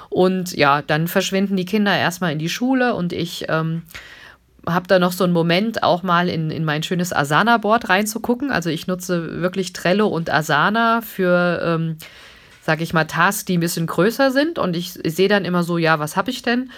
Und 0.09 0.55
ja, 0.55 0.81
dann 0.81 1.09
verschwinden 1.09 1.57
die 1.57 1.65
Kinder 1.65 1.95
erstmal 1.95 2.31
in 2.31 2.39
die 2.39 2.47
Schule 2.47 2.95
und 2.95 3.11
ich 3.11 3.45
ähm, 3.49 3.83
habe 4.65 4.87
da 4.87 4.99
noch 4.99 5.11
so 5.11 5.25
einen 5.25 5.33
Moment, 5.33 5.83
auch 5.83 6.01
mal 6.01 6.29
in, 6.29 6.49
in 6.49 6.63
mein 6.63 6.83
schönes 6.83 7.11
Asana-Board 7.11 7.89
reinzugucken. 7.89 8.51
Also 8.51 8.69
ich 8.69 8.87
nutze 8.87 9.41
wirklich 9.41 9.73
Trello 9.73 10.07
und 10.07 10.29
Asana 10.29 11.01
für, 11.01 11.61
ähm, 11.63 11.97
sage 12.67 12.83
ich 12.83 12.93
mal, 12.93 13.05
Tasks, 13.05 13.45
die 13.45 13.55
ein 13.57 13.61
bisschen 13.61 13.87
größer 13.87 14.29
sind. 14.29 14.59
Und 14.59 14.75
ich, 14.75 14.99
ich 15.01 15.15
sehe 15.15 15.29
dann 15.29 15.45
immer 15.45 15.63
so, 15.63 15.77
ja, 15.77 15.99
was 15.99 16.17
habe 16.17 16.31
ich 16.31 16.41
denn? 16.41 16.69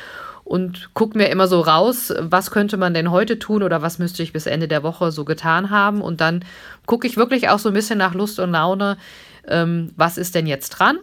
Und 0.44 0.94
gucke 0.94 1.18
mir 1.18 1.30
immer 1.30 1.48
so 1.48 1.62
raus, 1.62 2.14
was 2.20 2.52
könnte 2.52 2.78
man 2.78 2.94
denn 2.94 3.10
heute 3.10 3.40
tun 3.40 3.64
oder 3.64 3.82
was 3.82 3.98
müsste 3.98 4.22
ich 4.22 4.32
bis 4.32 4.46
Ende 4.46 4.68
der 4.68 4.84
Woche 4.84 5.12
so 5.12 5.26
getan 5.26 5.72
haben. 5.72 6.02
Und 6.02 6.22
dann 6.22 6.46
gucke 6.86 7.08
ich 7.08 7.18
wirklich 7.18 7.50
auch 7.50 7.58
so 7.58 7.70
ein 7.70 7.74
bisschen 7.74 7.98
nach 7.98 8.14
Lust 8.14 8.40
und 8.40 8.52
Laune, 8.52 9.00
ähm, 9.48 9.92
was 9.96 10.20
ist 10.20 10.36
denn 10.36 10.46
jetzt 10.46 10.70
dran? 10.70 11.00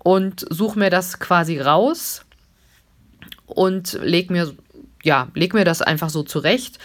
Und 0.00 0.44
suche 0.50 0.76
mir 0.76 0.90
das 0.90 1.20
quasi 1.20 1.60
raus 1.60 2.24
und 3.46 3.96
lege 4.02 4.32
mir 4.32 4.52
ja, 5.06 5.28
leg 5.34 5.54
mir 5.54 5.64
das 5.64 5.82
einfach 5.82 6.10
so 6.10 6.24
zurecht, 6.24 6.80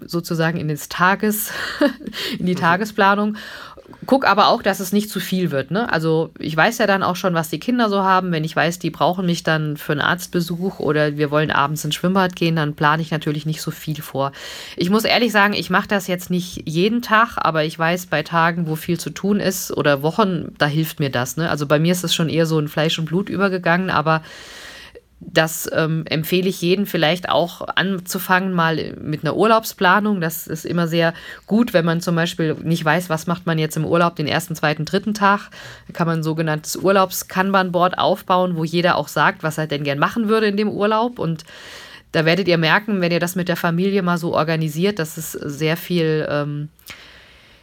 sozusagen 0.00 0.56
in 0.56 0.74
Tages, 0.88 1.52
in 2.38 2.46
die 2.46 2.54
mhm. 2.54 2.60
Tagesplanung. 2.60 3.36
Guck 4.06 4.26
aber 4.26 4.48
auch, 4.48 4.62
dass 4.62 4.80
es 4.80 4.92
nicht 4.92 5.10
zu 5.10 5.18
viel 5.20 5.50
wird. 5.50 5.70
Ne? 5.70 5.90
Also 5.92 6.30
ich 6.38 6.56
weiß 6.56 6.78
ja 6.78 6.86
dann 6.86 7.02
auch 7.02 7.16
schon, 7.16 7.34
was 7.34 7.48
die 7.48 7.60
Kinder 7.60 7.88
so 7.88 8.02
haben. 8.02 8.32
Wenn 8.32 8.44
ich 8.44 8.54
weiß, 8.54 8.78
die 8.78 8.90
brauchen 8.90 9.26
mich 9.26 9.42
dann 9.42 9.76
für 9.76 9.92
einen 9.92 10.00
Arztbesuch 10.00 10.78
oder 10.78 11.16
wir 11.16 11.30
wollen 11.30 11.50
abends 11.50 11.84
ins 11.84 11.94
Schwimmbad 11.94 12.36
gehen, 12.36 12.56
dann 12.56 12.74
plane 12.74 13.02
ich 13.02 13.10
natürlich 13.10 13.46
nicht 13.46 13.62
so 13.62 13.70
viel 13.70 14.00
vor. 14.02 14.32
Ich 14.76 14.90
muss 14.90 15.04
ehrlich 15.04 15.32
sagen, 15.32 15.54
ich 15.54 15.70
mache 15.70 15.88
das 15.88 16.06
jetzt 16.06 16.30
nicht 16.30 16.62
jeden 16.68 17.02
Tag, 17.02 17.36
aber 17.36 17.64
ich 17.64 17.78
weiß, 17.78 18.06
bei 18.06 18.22
Tagen, 18.22 18.66
wo 18.66 18.76
viel 18.76 18.98
zu 18.98 19.10
tun 19.10 19.40
ist 19.40 19.76
oder 19.76 20.02
Wochen, 20.02 20.54
da 20.58 20.66
hilft 20.66 21.00
mir 21.00 21.10
das. 21.10 21.36
Ne? 21.36 21.48
Also 21.48 21.66
bei 21.66 21.78
mir 21.78 21.92
ist 21.92 22.04
es 22.04 22.14
schon 22.14 22.28
eher 22.28 22.46
so 22.46 22.58
in 22.58 22.68
Fleisch 22.68 22.98
und 22.98 23.06
Blut 23.06 23.28
übergegangen, 23.28 23.90
aber 23.90 24.22
das 25.20 25.68
ähm, 25.72 26.04
empfehle 26.08 26.48
ich 26.48 26.62
jedem 26.62 26.86
vielleicht 26.86 27.28
auch 27.28 27.66
anzufangen, 27.74 28.52
mal 28.52 28.94
mit 29.00 29.24
einer 29.24 29.36
Urlaubsplanung. 29.36 30.20
Das 30.20 30.46
ist 30.46 30.64
immer 30.64 30.86
sehr 30.86 31.12
gut, 31.46 31.74
wenn 31.74 31.84
man 31.84 32.00
zum 32.00 32.14
Beispiel 32.14 32.54
nicht 32.62 32.84
weiß, 32.84 33.10
was 33.10 33.26
macht 33.26 33.44
man 33.44 33.58
jetzt 33.58 33.76
im 33.76 33.84
Urlaub 33.84 34.14
den 34.14 34.28
ersten, 34.28 34.54
zweiten, 34.54 34.84
dritten 34.84 35.14
Tag. 35.14 35.50
Da 35.88 35.92
kann 35.92 36.06
man 36.06 36.20
ein 36.20 36.22
sogenanntes 36.22 36.76
Urlaubs-Kanban-Board 36.76 37.98
aufbauen, 37.98 38.56
wo 38.56 38.62
jeder 38.62 38.96
auch 38.96 39.08
sagt, 39.08 39.42
was 39.42 39.58
er 39.58 39.66
denn 39.66 39.82
gern 39.82 39.98
machen 39.98 40.28
würde 40.28 40.46
in 40.46 40.56
dem 40.56 40.70
Urlaub. 40.70 41.18
Und 41.18 41.44
da 42.12 42.24
werdet 42.24 42.46
ihr 42.46 42.58
merken, 42.58 43.00
wenn 43.00 43.12
ihr 43.12 43.20
das 43.20 43.34
mit 43.34 43.48
der 43.48 43.56
Familie 43.56 44.02
mal 44.02 44.18
so 44.18 44.34
organisiert, 44.34 45.00
dass 45.00 45.16
es 45.16 45.32
sehr 45.32 45.76
viel 45.76 46.28
ähm, 46.30 46.68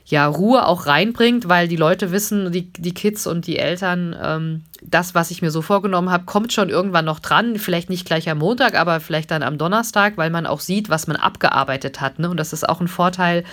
ja, 0.08 0.28
Ruhe 0.28 0.68
auch 0.68 0.86
reinbringt, 0.86 1.50
weil 1.50 1.68
die 1.68 1.78
Leute 1.78 2.12
wissen, 2.12 2.52
die, 2.52 2.72
die 2.72 2.94
Kids 2.94 3.26
und 3.26 3.48
die 3.48 3.58
Eltern, 3.58 4.16
ähm, 4.22 4.64
das, 4.84 5.16
was 5.16 5.32
ich 5.32 5.42
mir 5.42 5.50
so 5.50 5.64
vorgenommen 5.64 6.12
habe, 6.12 6.26
kommt 6.26 6.54
schon 6.54 6.70
irgendwann 6.70 7.06
noch 7.06 7.20
dran. 7.20 7.58
Vielleicht 7.58 7.90
nicht 7.90 8.06
gleich 8.06 8.30
am 8.30 8.38
Montag, 8.38 8.80
aber 8.80 9.00
vielleicht 9.00 9.32
dann 9.32 9.42
am 9.42 9.58
Donnerstag, 9.58 10.16
weil 10.16 10.30
man 10.30 10.46
auch 10.46 10.60
sieht, 10.60 10.90
was 10.90 11.08
man 11.08 11.18
abgearbeitet 11.18 12.02
hat. 12.02 12.20
Ne? 12.20 12.30
Und 12.30 12.38
das 12.38 12.54
ist 12.54 12.70
auch 12.70 12.82
ein 12.82 12.88
Vorteil 12.88 13.44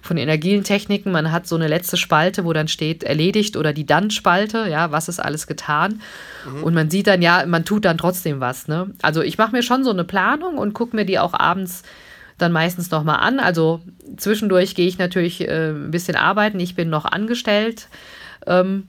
von 0.00 0.16
energien 0.16 0.62
Techniken. 0.62 1.10
Man 1.10 1.32
hat 1.32 1.48
so 1.48 1.56
eine 1.56 1.66
letzte 1.66 1.96
Spalte, 1.96 2.44
wo 2.44 2.52
dann 2.52 2.68
steht 2.68 3.02
erledigt 3.02 3.56
oder 3.56 3.72
die 3.72 3.86
Dann-Spalte, 3.86 4.68
ja, 4.70 4.92
was 4.92 5.08
ist 5.08 5.18
alles 5.18 5.48
getan. 5.48 6.00
Mhm. 6.48 6.62
Und 6.62 6.74
man 6.74 6.88
sieht 6.88 7.08
dann, 7.08 7.20
ja, 7.20 7.44
man 7.46 7.64
tut 7.64 7.84
dann 7.84 7.98
trotzdem 7.98 8.38
was. 8.38 8.68
Ne? 8.68 8.92
Also 9.02 9.22
ich 9.22 9.38
mache 9.38 9.50
mir 9.50 9.64
schon 9.64 9.82
so 9.82 9.90
eine 9.90 10.04
Planung 10.04 10.56
und 10.56 10.72
gucke 10.72 10.94
mir 10.94 11.04
die 11.04 11.18
auch 11.18 11.34
abends 11.34 11.82
dann 12.38 12.52
meistens 12.52 12.90
nochmal 12.90 13.20
an. 13.20 13.40
Also 13.40 13.80
zwischendurch 14.16 14.74
gehe 14.74 14.88
ich 14.88 14.98
natürlich 14.98 15.40
äh, 15.40 15.70
ein 15.70 15.90
bisschen 15.90 16.16
arbeiten. 16.16 16.60
Ich 16.60 16.74
bin 16.74 16.90
noch 16.90 17.04
angestellt 17.04 17.88
ähm, 18.46 18.88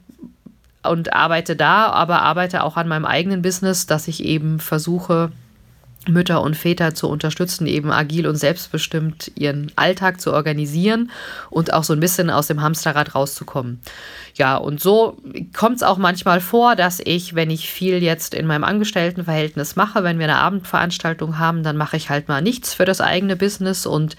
und 0.84 1.14
arbeite 1.14 1.56
da, 1.56 1.88
aber 1.88 2.22
arbeite 2.22 2.64
auch 2.64 2.78
an 2.78 2.88
meinem 2.88 3.06
eigenen 3.06 3.42
Business, 3.42 3.86
dass 3.86 4.08
ich 4.08 4.24
eben 4.24 4.60
versuche, 4.60 5.32
Mütter 6.10 6.42
und 6.42 6.56
Väter 6.56 6.94
zu 6.94 7.08
unterstützen, 7.08 7.68
eben 7.68 7.92
agil 7.92 8.28
und 8.28 8.36
selbstbestimmt 8.36 9.32
ihren 9.36 9.72
Alltag 9.76 10.22
zu 10.22 10.34
organisieren 10.34 11.12
und 11.50 11.74
auch 11.74 11.84
so 11.84 11.94
ein 11.94 12.00
bisschen 12.00 12.30
aus 12.30 12.48
dem 12.48 12.62
Hamsterrad 12.62 13.16
rauszukommen. 13.16 13.80
Ja, 14.36 14.56
und 14.58 14.80
so 14.80 15.18
kommt 15.56 15.78
es 15.78 15.84
auch 15.84 15.98
manchmal 15.98 16.42
vor, 16.42 16.76
dass 16.76 17.02
ich, 17.04 17.36
wenn 17.36 17.50
ich 17.50 17.70
viel 17.70 18.04
jetzt 18.04 18.34
in 18.34 18.46
meinem 18.48 18.64
Angestelltenverhältnis 18.64 19.76
mache, 19.76 20.04
wenn 20.04 20.20
wir 20.20 20.26
eine 20.26 20.38
Abendveranstaltung 20.38 21.40
haben, 21.40 21.64
dann 21.64 21.78
mache 21.78 21.98
ich 21.98 22.10
halt 22.10 22.28
mal 22.28 22.42
nichts 22.42 22.74
für 22.74 22.86
das 22.86 23.02
eigene 23.02 23.36
Business 23.36 23.86
und 23.86 24.16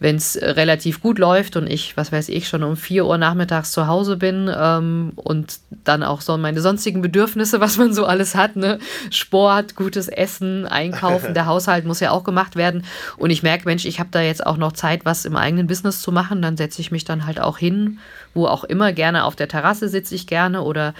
wenn 0.00 0.16
es 0.16 0.36
äh, 0.36 0.50
relativ 0.50 1.00
gut 1.00 1.18
läuft 1.18 1.56
und 1.56 1.66
ich, 1.66 1.96
was 1.96 2.12
weiß 2.12 2.28
ich, 2.28 2.48
schon 2.48 2.62
um 2.62 2.76
4 2.76 3.04
Uhr 3.06 3.18
nachmittags 3.18 3.72
zu 3.72 3.86
Hause 3.86 4.16
bin 4.16 4.50
ähm, 4.54 5.12
und 5.16 5.58
dann 5.84 6.02
auch 6.02 6.20
so 6.20 6.36
meine 6.36 6.60
sonstigen 6.60 7.02
Bedürfnisse, 7.02 7.60
was 7.60 7.76
man 7.76 7.92
so 7.92 8.04
alles 8.04 8.34
hat, 8.34 8.56
ne? 8.56 8.78
Sport, 9.10 9.74
gutes 9.74 10.08
Essen, 10.08 10.66
Einkaufen, 10.66 11.34
der 11.34 11.46
Haushalt 11.46 11.84
muss 11.84 12.00
ja 12.00 12.10
auch 12.10 12.24
gemacht 12.24 12.56
werden. 12.56 12.84
Und 13.16 13.30
ich 13.30 13.42
merke, 13.42 13.64
Mensch, 13.64 13.84
ich 13.84 13.98
habe 13.98 14.10
da 14.12 14.20
jetzt 14.20 14.46
auch 14.46 14.56
noch 14.56 14.72
Zeit, 14.72 15.04
was 15.04 15.24
im 15.24 15.36
eigenen 15.36 15.66
Business 15.66 16.00
zu 16.00 16.12
machen, 16.12 16.42
dann 16.42 16.56
setze 16.56 16.80
ich 16.80 16.90
mich 16.90 17.04
dann 17.04 17.26
halt 17.26 17.40
auch 17.40 17.58
hin, 17.58 17.98
wo 18.34 18.46
auch 18.46 18.64
immer, 18.64 18.92
gerne 18.92 19.24
auf 19.24 19.36
der 19.36 19.48
Terrasse 19.48 19.88
sitze 19.88 20.14
ich 20.14 20.26
gerne 20.26 20.62
oder 20.62 20.94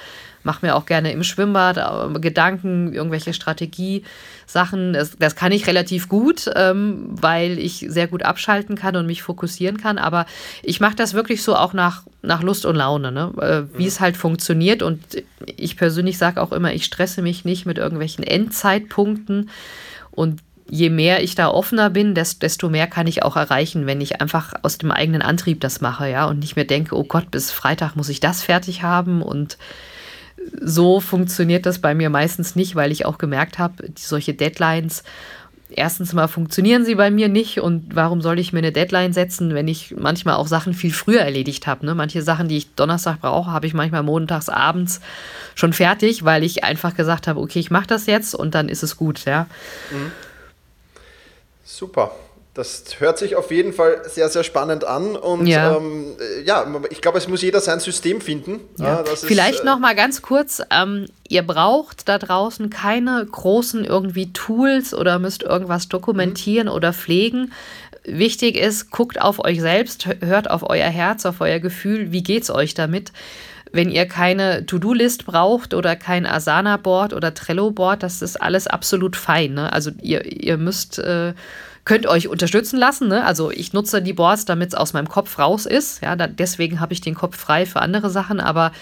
mache 0.48 0.64
mir 0.64 0.76
auch 0.76 0.86
gerne 0.86 1.12
im 1.12 1.24
Schwimmbad 1.24 1.76
äh, 1.76 2.18
Gedanken, 2.20 2.94
irgendwelche 2.94 3.34
Strategiesachen. 3.34 4.94
Das, 4.94 5.18
das 5.18 5.36
kann 5.36 5.52
ich 5.52 5.66
relativ 5.66 6.08
gut, 6.08 6.50
ähm, 6.56 7.04
weil 7.10 7.58
ich 7.58 7.84
sehr 7.86 8.06
gut 8.06 8.22
abschalten 8.22 8.74
kann 8.74 8.96
und 8.96 9.04
mich 9.04 9.22
fokussieren 9.22 9.76
kann. 9.76 9.98
Aber 9.98 10.24
ich 10.62 10.80
mache 10.80 10.96
das 10.96 11.12
wirklich 11.12 11.42
so 11.42 11.54
auch 11.54 11.74
nach, 11.74 12.04
nach 12.22 12.42
Lust 12.42 12.64
und 12.64 12.76
Laune, 12.76 13.12
ne? 13.12 13.30
äh, 13.42 13.78
wie 13.78 13.82
mhm. 13.82 13.88
es 13.88 14.00
halt 14.00 14.16
funktioniert. 14.16 14.82
Und 14.82 15.22
ich 15.44 15.76
persönlich 15.76 16.16
sage 16.16 16.40
auch 16.40 16.52
immer, 16.52 16.72
ich 16.72 16.86
stresse 16.86 17.20
mich 17.20 17.44
nicht 17.44 17.66
mit 17.66 17.76
irgendwelchen 17.76 18.24
Endzeitpunkten. 18.24 19.50
Und 20.12 20.40
je 20.70 20.88
mehr 20.88 21.22
ich 21.22 21.34
da 21.34 21.48
offener 21.48 21.90
bin, 21.90 22.14
desto 22.14 22.70
mehr 22.70 22.86
kann 22.86 23.06
ich 23.06 23.22
auch 23.22 23.36
erreichen, 23.36 23.86
wenn 23.86 24.00
ich 24.00 24.22
einfach 24.22 24.54
aus 24.62 24.78
dem 24.78 24.92
eigenen 24.92 25.20
Antrieb 25.20 25.60
das 25.60 25.82
mache, 25.82 26.08
ja, 26.08 26.24
und 26.24 26.38
nicht 26.38 26.56
mehr 26.56 26.64
denke, 26.64 26.96
oh 26.96 27.04
Gott, 27.04 27.30
bis 27.30 27.50
Freitag 27.50 27.96
muss 27.96 28.08
ich 28.08 28.20
das 28.20 28.42
fertig 28.42 28.82
haben 28.82 29.20
und 29.20 29.58
so 30.60 31.00
funktioniert 31.00 31.66
das 31.66 31.78
bei 31.78 31.94
mir 31.94 32.10
meistens 32.10 32.56
nicht, 32.56 32.74
weil 32.74 32.92
ich 32.92 33.06
auch 33.06 33.18
gemerkt 33.18 33.58
habe, 33.58 33.90
solche 33.96 34.34
Deadlines, 34.34 35.02
erstens 35.70 36.12
mal 36.12 36.28
funktionieren 36.28 36.84
sie 36.84 36.94
bei 36.94 37.10
mir 37.10 37.28
nicht 37.28 37.60
und 37.60 37.94
warum 37.94 38.22
soll 38.22 38.38
ich 38.38 38.52
mir 38.52 38.60
eine 38.60 38.72
Deadline 38.72 39.12
setzen, 39.12 39.54
wenn 39.54 39.68
ich 39.68 39.94
manchmal 39.96 40.36
auch 40.36 40.46
Sachen 40.46 40.74
viel 40.74 40.92
früher 40.92 41.20
erledigt 41.20 41.66
habe. 41.66 41.84
Ne? 41.86 41.94
Manche 41.94 42.22
Sachen, 42.22 42.48
die 42.48 42.56
ich 42.56 42.74
Donnerstag 42.74 43.20
brauche, 43.20 43.50
habe 43.50 43.66
ich 43.66 43.74
manchmal 43.74 44.02
montags 44.02 44.48
abends 44.48 45.00
schon 45.54 45.72
fertig, 45.72 46.24
weil 46.24 46.44
ich 46.44 46.64
einfach 46.64 46.94
gesagt 46.94 47.26
habe, 47.26 47.40
okay, 47.40 47.58
ich 47.58 47.70
mache 47.70 47.86
das 47.86 48.06
jetzt 48.06 48.34
und 48.34 48.54
dann 48.54 48.68
ist 48.68 48.82
es 48.82 48.96
gut. 48.96 49.24
Ja? 49.24 49.46
Mhm. 49.90 50.12
Super. 51.64 52.12
Das 52.58 52.82
hört 52.98 53.18
sich 53.18 53.36
auf 53.36 53.52
jeden 53.52 53.72
Fall 53.72 54.02
sehr, 54.08 54.28
sehr 54.28 54.42
spannend 54.42 54.82
an. 54.82 55.14
Und 55.14 55.46
ja, 55.46 55.76
ähm, 55.76 56.16
ja 56.44 56.66
ich 56.90 57.00
glaube, 57.00 57.18
es 57.18 57.28
muss 57.28 57.40
jeder 57.40 57.60
sein 57.60 57.78
System 57.78 58.20
finden. 58.20 58.58
Ja. 58.78 59.04
Ja, 59.04 59.04
Vielleicht 59.14 59.60
ist, 59.60 59.60
äh, 59.60 59.64
noch 59.64 59.78
mal 59.78 59.94
ganz 59.94 60.22
kurz, 60.22 60.60
ähm, 60.72 61.06
ihr 61.28 61.46
braucht 61.46 62.08
da 62.08 62.18
draußen 62.18 62.68
keine 62.68 63.24
großen 63.24 63.84
irgendwie 63.84 64.32
Tools 64.32 64.92
oder 64.92 65.20
müsst 65.20 65.44
irgendwas 65.44 65.86
dokumentieren 65.86 66.66
mhm. 66.66 66.72
oder 66.72 66.92
pflegen. 66.92 67.52
Wichtig 68.02 68.56
ist, 68.56 68.90
guckt 68.90 69.20
auf 69.20 69.38
euch 69.38 69.60
selbst, 69.60 70.08
hört 70.18 70.50
auf 70.50 70.68
euer 70.68 70.88
Herz, 70.88 71.26
auf 71.26 71.40
euer 71.40 71.60
Gefühl, 71.60 72.10
wie 72.10 72.24
geht 72.24 72.42
es 72.42 72.50
euch 72.50 72.74
damit? 72.74 73.12
Wenn 73.70 73.88
ihr 73.88 74.06
keine 74.06 74.66
To-Do-List 74.66 75.26
braucht 75.26 75.74
oder 75.74 75.94
kein 75.94 76.26
Asana-Board 76.26 77.12
oder 77.12 77.34
Trello-Board, 77.34 78.02
das 78.02 78.20
ist 78.20 78.42
alles 78.42 78.66
absolut 78.66 79.14
fein. 79.14 79.54
Ne? 79.54 79.72
Also 79.72 79.92
ihr, 80.02 80.24
ihr 80.24 80.56
müsst 80.56 80.98
äh, 80.98 81.34
könnt 81.88 82.06
euch 82.06 82.28
unterstützen 82.28 82.78
lassen. 82.78 83.08
Ne? 83.08 83.24
Also 83.24 83.50
ich 83.50 83.72
nutze 83.72 84.02
die 84.02 84.12
Boards, 84.12 84.44
damit 84.44 84.68
es 84.68 84.74
aus 84.74 84.92
meinem 84.92 85.08
Kopf 85.08 85.38
raus 85.38 85.64
ist. 85.64 86.02
Ja, 86.02 86.16
da, 86.16 86.26
deswegen 86.26 86.80
habe 86.80 86.92
ich 86.92 87.00
den 87.00 87.14
Kopf 87.14 87.36
frei 87.36 87.64
für 87.64 87.80
andere 87.80 88.10
Sachen. 88.10 88.40
Aber 88.40 88.72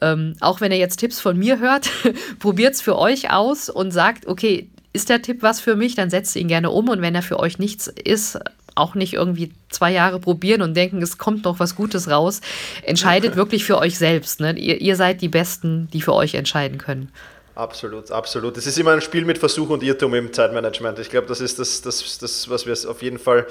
ähm, 0.00 0.36
auch 0.40 0.60
wenn 0.60 0.70
ihr 0.70 0.78
jetzt 0.78 0.98
Tipps 0.98 1.20
von 1.20 1.36
mir 1.36 1.58
hört, 1.58 1.90
probiert 2.38 2.74
es 2.74 2.80
für 2.80 2.96
euch 2.96 3.32
aus 3.32 3.68
und 3.68 3.90
sagt, 3.90 4.28
okay, 4.28 4.68
ist 4.92 5.08
der 5.08 5.20
Tipp 5.20 5.42
was 5.42 5.60
für 5.60 5.74
mich, 5.74 5.96
dann 5.96 6.10
setzt 6.10 6.36
ihn 6.36 6.46
gerne 6.46 6.70
um. 6.70 6.88
Und 6.88 7.02
wenn 7.02 7.16
er 7.16 7.22
für 7.22 7.40
euch 7.40 7.58
nichts 7.58 7.88
ist, 7.88 8.38
auch 8.76 8.94
nicht 8.94 9.14
irgendwie 9.14 9.50
zwei 9.68 9.92
Jahre 9.92 10.20
probieren 10.20 10.62
und 10.62 10.74
denken, 10.74 11.02
es 11.02 11.18
kommt 11.18 11.44
noch 11.44 11.58
was 11.58 11.74
Gutes 11.74 12.08
raus. 12.08 12.40
Entscheidet 12.84 13.34
wirklich 13.36 13.64
für 13.64 13.78
euch 13.78 13.98
selbst. 13.98 14.38
Ne? 14.38 14.56
Ihr, 14.56 14.80
ihr 14.80 14.94
seid 14.94 15.22
die 15.22 15.28
Besten, 15.28 15.88
die 15.92 16.02
für 16.02 16.14
euch 16.14 16.34
entscheiden 16.34 16.78
können. 16.78 17.10
Absolut, 17.56 18.10
absolut. 18.10 18.56
Es 18.56 18.66
ist 18.66 18.78
immer 18.78 18.90
ein 18.90 19.00
Spiel 19.00 19.24
mit 19.24 19.38
Versuch 19.38 19.70
und 19.70 19.84
Irrtum 19.84 20.12
im 20.14 20.32
Zeitmanagement. 20.32 20.98
Ich 20.98 21.08
glaube, 21.08 21.28
das 21.28 21.40
ist 21.40 21.60
das, 21.60 21.82
das, 21.82 22.18
das, 22.18 22.50
was 22.50 22.66
wir 22.66 22.90
auf 22.90 23.00
jeden 23.00 23.20
Fall 23.20 23.46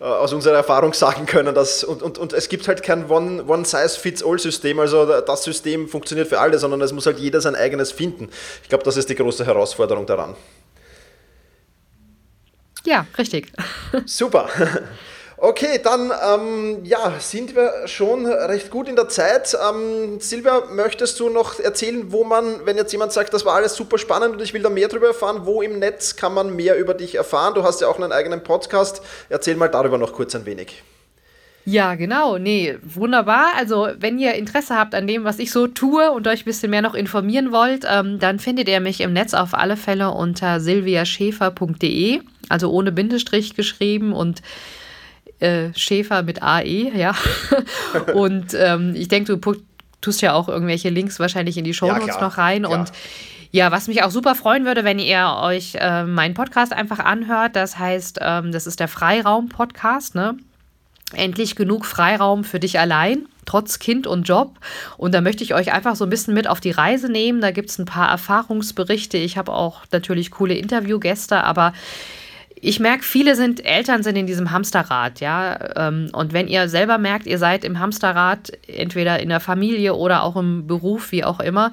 äh, 0.00 0.04
aus 0.04 0.32
unserer 0.32 0.56
Erfahrung 0.56 0.92
sagen 0.92 1.24
können. 1.24 1.54
Dass, 1.54 1.84
und, 1.84 2.02
und, 2.02 2.18
und 2.18 2.32
es 2.32 2.48
gibt 2.48 2.66
halt 2.66 2.82
kein 2.82 3.08
One-Size-Fits-All-System, 3.08 4.80
also 4.80 5.20
das 5.20 5.44
System 5.44 5.88
funktioniert 5.88 6.26
für 6.26 6.40
alle, 6.40 6.58
sondern 6.58 6.80
es 6.80 6.92
muss 6.92 7.06
halt 7.06 7.20
jeder 7.20 7.40
sein 7.40 7.54
eigenes 7.54 7.92
finden. 7.92 8.28
Ich 8.64 8.68
glaube, 8.68 8.82
das 8.82 8.96
ist 8.96 9.08
die 9.08 9.14
große 9.14 9.46
Herausforderung 9.46 10.04
daran. 10.04 10.34
Ja, 12.84 13.06
richtig. 13.16 13.52
Super. 14.04 14.48
Okay, 15.46 15.78
dann 15.84 16.10
ähm, 16.26 16.78
ja, 16.84 17.12
sind 17.18 17.54
wir 17.54 17.86
schon 17.86 18.24
recht 18.24 18.70
gut 18.70 18.88
in 18.88 18.96
der 18.96 19.10
Zeit. 19.10 19.54
Ähm, 19.54 20.18
Silvia, 20.18 20.62
möchtest 20.70 21.20
du 21.20 21.28
noch 21.28 21.60
erzählen, 21.60 22.10
wo 22.10 22.24
man, 22.24 22.64
wenn 22.64 22.78
jetzt 22.78 22.92
jemand 22.92 23.12
sagt, 23.12 23.34
das 23.34 23.44
war 23.44 23.56
alles 23.56 23.74
super 23.74 23.98
spannend 23.98 24.36
und 24.36 24.40
ich 24.40 24.54
will 24.54 24.62
da 24.62 24.70
mehr 24.70 24.88
darüber 24.88 25.08
erfahren, 25.08 25.42
wo 25.44 25.60
im 25.60 25.78
Netz 25.78 26.16
kann 26.16 26.32
man 26.32 26.56
mehr 26.56 26.78
über 26.78 26.94
dich 26.94 27.16
erfahren? 27.16 27.52
Du 27.52 27.62
hast 27.62 27.82
ja 27.82 27.88
auch 27.88 28.00
einen 28.00 28.10
eigenen 28.10 28.42
Podcast. 28.42 29.02
Erzähl 29.28 29.56
mal 29.56 29.68
darüber 29.68 29.98
noch 29.98 30.14
kurz 30.14 30.34
ein 30.34 30.46
wenig. 30.46 30.82
Ja, 31.66 31.94
genau. 31.94 32.38
Nee, 32.38 32.78
wunderbar. 32.82 33.48
Also, 33.58 33.88
wenn 33.98 34.18
ihr 34.18 34.32
Interesse 34.36 34.78
habt 34.78 34.94
an 34.94 35.06
dem, 35.06 35.24
was 35.24 35.38
ich 35.38 35.50
so 35.50 35.66
tue 35.66 36.10
und 36.10 36.26
euch 36.26 36.40
ein 36.40 36.46
bisschen 36.46 36.70
mehr 36.70 36.80
noch 36.80 36.94
informieren 36.94 37.52
wollt, 37.52 37.84
ähm, 37.86 38.18
dann 38.18 38.38
findet 38.38 38.66
ihr 38.66 38.80
mich 38.80 39.02
im 39.02 39.12
Netz 39.12 39.34
auf 39.34 39.52
alle 39.52 39.76
Fälle 39.76 40.10
unter 40.10 40.58
silviaschäfer.de, 40.58 42.22
also 42.48 42.70
ohne 42.70 42.92
Bindestrich 42.92 43.54
geschrieben 43.54 44.14
und 44.14 44.40
äh, 45.40 45.70
Schäfer 45.74 46.22
mit 46.22 46.42
AE, 46.42 46.92
ja. 46.94 47.14
und 48.14 48.54
ähm, 48.54 48.94
ich 48.94 49.08
denke, 49.08 49.36
du 49.36 49.54
tust 50.00 50.22
ja 50.22 50.34
auch 50.34 50.48
irgendwelche 50.48 50.90
Links 50.90 51.18
wahrscheinlich 51.18 51.56
in 51.56 51.64
die 51.64 51.74
Show 51.74 51.88
Notes 51.88 52.16
ja, 52.16 52.20
noch 52.20 52.38
rein. 52.38 52.64
Klar. 52.64 52.78
Und 52.78 52.92
ja, 53.54 53.70
was 53.70 53.86
mich 53.86 54.02
auch 54.02 54.10
super 54.10 54.34
freuen 54.34 54.64
würde, 54.64 54.82
wenn 54.82 54.98
ihr 54.98 55.38
euch 55.40 55.76
äh, 55.76 56.02
meinen 56.02 56.34
Podcast 56.34 56.72
einfach 56.72 56.98
anhört. 56.98 57.54
Das 57.54 57.78
heißt, 57.78 58.18
ähm, 58.20 58.50
das 58.50 58.66
ist 58.66 58.80
der 58.80 58.88
Freiraum-Podcast, 58.88 60.16
ne? 60.16 60.36
Endlich 61.12 61.54
genug 61.54 61.86
Freiraum 61.86 62.42
für 62.42 62.58
dich 62.58 62.80
allein, 62.80 63.28
trotz 63.44 63.78
Kind 63.78 64.08
und 64.08 64.24
Job. 64.24 64.58
Und 64.96 65.14
da 65.14 65.20
möchte 65.20 65.44
ich 65.44 65.54
euch 65.54 65.72
einfach 65.72 65.94
so 65.94 66.04
ein 66.04 66.10
bisschen 66.10 66.34
mit 66.34 66.48
auf 66.48 66.58
die 66.58 66.72
Reise 66.72 67.08
nehmen. 67.08 67.40
Da 67.40 67.52
gibt 67.52 67.70
es 67.70 67.78
ein 67.78 67.84
paar 67.84 68.10
Erfahrungsberichte. 68.10 69.18
Ich 69.18 69.38
habe 69.38 69.52
auch 69.52 69.82
natürlich 69.92 70.32
coole 70.32 70.54
Interviewgäste, 70.54 71.44
aber 71.44 71.74
ich 72.64 72.80
merke, 72.80 73.04
viele 73.04 73.36
sind 73.36 73.64
Eltern 73.64 74.02
sind 74.02 74.16
in 74.16 74.26
diesem 74.26 74.50
Hamsterrad, 74.50 75.20
ja. 75.20 75.58
Ähm, 75.76 76.08
und 76.12 76.32
wenn 76.32 76.48
ihr 76.48 76.68
selber 76.68 76.98
merkt, 76.98 77.26
ihr 77.26 77.38
seid 77.38 77.64
im 77.64 77.78
Hamsterrad, 77.78 78.52
entweder 78.66 79.20
in 79.20 79.28
der 79.28 79.40
Familie 79.40 79.94
oder 79.94 80.22
auch 80.22 80.36
im 80.36 80.66
Beruf, 80.66 81.12
wie 81.12 81.24
auch 81.24 81.40
immer, 81.40 81.72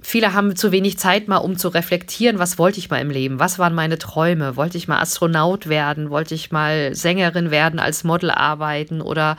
viele 0.00 0.32
haben 0.32 0.56
zu 0.56 0.72
wenig 0.72 0.98
Zeit 0.98 1.28
mal, 1.28 1.38
um 1.38 1.58
zu 1.58 1.68
reflektieren, 1.68 2.38
was 2.38 2.58
wollte 2.58 2.78
ich 2.78 2.88
mal 2.88 3.00
im 3.00 3.10
Leben, 3.10 3.38
was 3.38 3.58
waren 3.58 3.74
meine 3.74 3.98
Träume, 3.98 4.56
wollte 4.56 4.78
ich 4.78 4.88
mal 4.88 5.00
Astronaut 5.00 5.68
werden, 5.68 6.08
wollte 6.08 6.34
ich 6.34 6.50
mal 6.50 6.94
Sängerin 6.94 7.50
werden, 7.50 7.78
als 7.78 8.02
Model 8.02 8.30
arbeiten 8.30 9.02
oder 9.02 9.36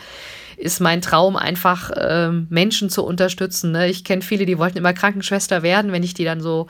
ist 0.58 0.82
mein 0.82 1.02
Traum 1.02 1.36
einfach 1.36 1.92
äh, 1.92 2.32
Menschen 2.32 2.90
zu 2.90 3.04
unterstützen. 3.04 3.72
Ne? 3.72 3.90
Ich 3.90 4.04
kenne 4.04 4.24
viele, 4.24 4.46
die 4.46 4.58
wollten 4.58 4.80
immer 4.80 4.94
Krankenschwester 4.94 5.62
werden, 5.62 5.92
wenn 5.92 6.04
ich 6.04 6.16
die 6.16 6.26
dann 6.26 6.42
so 6.42 6.68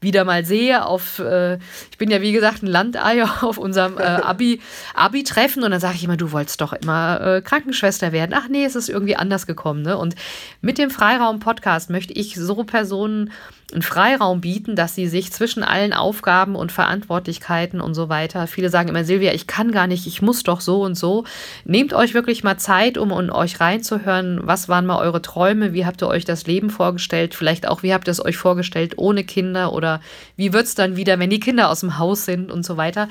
wieder 0.00 0.24
mal 0.24 0.44
sehe 0.44 0.84
auf, 0.84 1.18
äh, 1.18 1.56
ich 1.90 1.98
bin 1.98 2.10
ja 2.10 2.20
wie 2.20 2.32
gesagt 2.32 2.62
ein 2.62 2.66
Landei 2.66 3.24
auf 3.40 3.58
unserem 3.58 3.98
äh, 3.98 4.02
Abi, 4.02 4.60
Abi-Treffen 4.94 5.62
und 5.62 5.70
dann 5.70 5.80
sage 5.80 5.96
ich 5.96 6.04
immer, 6.04 6.16
du 6.16 6.32
wolltest 6.32 6.60
doch 6.60 6.72
immer 6.72 7.20
äh, 7.20 7.42
Krankenschwester 7.42 8.12
werden. 8.12 8.32
Ach 8.34 8.48
nee, 8.48 8.64
es 8.64 8.76
ist 8.76 8.88
irgendwie 8.88 9.16
anders 9.16 9.46
gekommen. 9.46 9.82
Ne? 9.82 9.96
Und 9.96 10.14
mit 10.60 10.78
dem 10.78 10.90
Freiraum-Podcast 10.90 11.90
möchte 11.90 12.12
ich 12.12 12.36
so 12.36 12.64
Personen 12.64 13.30
einen 13.72 13.82
Freiraum 13.82 14.40
bieten, 14.40 14.76
dass 14.76 14.94
sie 14.94 15.06
sich 15.06 15.32
zwischen 15.32 15.62
allen 15.62 15.92
Aufgaben 15.92 16.56
und 16.56 16.72
Verantwortlichkeiten 16.72 17.80
und 17.80 17.94
so 17.94 18.08
weiter, 18.08 18.46
viele 18.46 18.68
sagen 18.68 18.88
immer, 18.88 19.04
Silvia, 19.04 19.32
ich 19.32 19.46
kann 19.46 19.72
gar 19.72 19.86
nicht, 19.86 20.06
ich 20.06 20.22
muss 20.22 20.42
doch 20.42 20.60
so 20.60 20.82
und 20.82 20.96
so. 20.96 21.24
Nehmt 21.64 21.92
euch 21.92 22.14
wirklich 22.14 22.42
mal 22.42 22.58
Zeit, 22.58 22.98
um 22.98 23.10
in 23.12 23.30
euch 23.30 23.60
reinzuhören, 23.60 24.40
was 24.42 24.68
waren 24.68 24.86
mal 24.86 24.98
eure 24.98 25.22
Träume, 25.22 25.72
wie 25.72 25.86
habt 25.86 26.02
ihr 26.02 26.08
euch 26.08 26.24
das 26.24 26.46
Leben 26.46 26.70
vorgestellt, 26.70 27.34
vielleicht 27.34 27.68
auch, 27.68 27.82
wie 27.82 27.94
habt 27.94 28.08
ihr 28.08 28.12
es 28.12 28.24
euch 28.24 28.36
vorgestellt 28.36 28.94
ohne 28.96 29.24
Kinder 29.24 29.72
oder 29.72 29.89
wie 30.36 30.52
wird 30.52 30.66
es 30.66 30.74
dann 30.74 30.96
wieder, 30.96 31.18
wenn 31.18 31.30
die 31.30 31.40
Kinder 31.40 31.70
aus 31.70 31.80
dem 31.80 31.98
Haus 31.98 32.24
sind 32.24 32.52
und 32.52 32.64
so 32.64 32.76
weiter. 32.76 33.08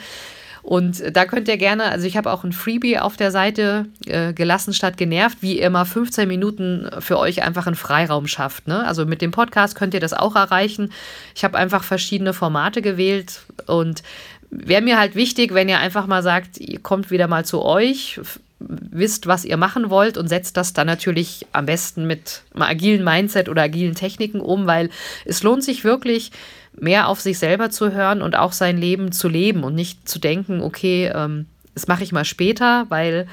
Und 0.62 1.16
da 1.16 1.26
könnt 1.26 1.48
ihr 1.48 1.58
gerne, 1.58 1.86
also 1.86 2.06
ich 2.06 2.18
habe 2.18 2.32
auch 2.32 2.44
ein 2.44 2.52
Freebie 2.52 3.00
auf 3.00 3.18
der 3.18 3.32
Seite, 3.32 3.88
äh, 4.06 4.34
gelassen 4.34 4.74
statt 4.74 4.98
genervt, 4.98 5.40
wie 5.42 5.60
ihr 5.60 5.70
mal 5.70 5.86
15 5.86 6.28
Minuten 6.28 6.90
für 7.00 7.18
euch 7.18 7.42
einfach 7.42 7.66
einen 7.66 7.76
Freiraum 7.76 8.28
schafft. 8.28 8.68
Ne? 8.68 8.86
Also 8.86 9.06
mit 9.06 9.22
dem 9.22 9.32
Podcast 9.32 9.76
könnt 9.76 9.94
ihr 9.94 10.00
das 10.00 10.14
auch 10.14 10.36
erreichen. 10.36 10.92
Ich 11.34 11.44
habe 11.44 11.58
einfach 11.58 11.84
verschiedene 11.84 12.34
Formate 12.34 12.82
gewählt 12.82 13.42
und 13.68 14.04
wäre 14.52 14.82
mir 14.82 15.00
halt 15.00 15.16
wichtig, 15.16 15.54
wenn 15.54 15.70
ihr 15.70 15.80
einfach 15.80 16.08
mal 16.08 16.24
sagt, 16.24 16.58
ihr 16.58 16.80
kommt 16.80 17.12
wieder 17.12 17.28
mal 17.28 17.46
zu 17.46 17.64
euch, 17.64 18.20
wisst, 18.60 19.28
was 19.28 19.46
ihr 19.46 19.58
machen 19.58 19.90
wollt 19.90 20.18
und 20.18 20.28
setzt 20.28 20.58
das 20.58 20.74
dann 20.74 20.88
natürlich 20.88 21.48
am 21.54 21.66
besten 21.66 22.06
mit 22.06 22.42
einem 22.54 22.64
agilen 22.64 23.04
Mindset 23.04 23.48
oder 23.48 23.64
agilen 23.64 23.96
Techniken 23.96 24.42
um, 24.42 24.68
weil 24.68 24.90
es 25.26 25.44
lohnt 25.44 25.64
sich 25.64 25.84
wirklich, 25.84 26.32
mehr 26.74 27.08
auf 27.08 27.20
sich 27.20 27.40
selber 27.40 27.70
zu 27.70 27.92
hören 27.92 28.22
und 28.22 28.36
auch 28.36 28.54
sein 28.54 28.78
Leben 28.78 29.12
zu 29.12 29.28
leben 29.28 29.64
und 29.64 29.76
nicht 29.76 30.08
zu 30.08 30.20
denken, 30.20 30.62
okay, 30.62 31.12
ähm, 31.14 31.46
das 31.74 31.88
mache 31.88 32.04
ich 32.04 32.12
mal 32.12 32.26
später, 32.26 32.86
weil 32.90 33.28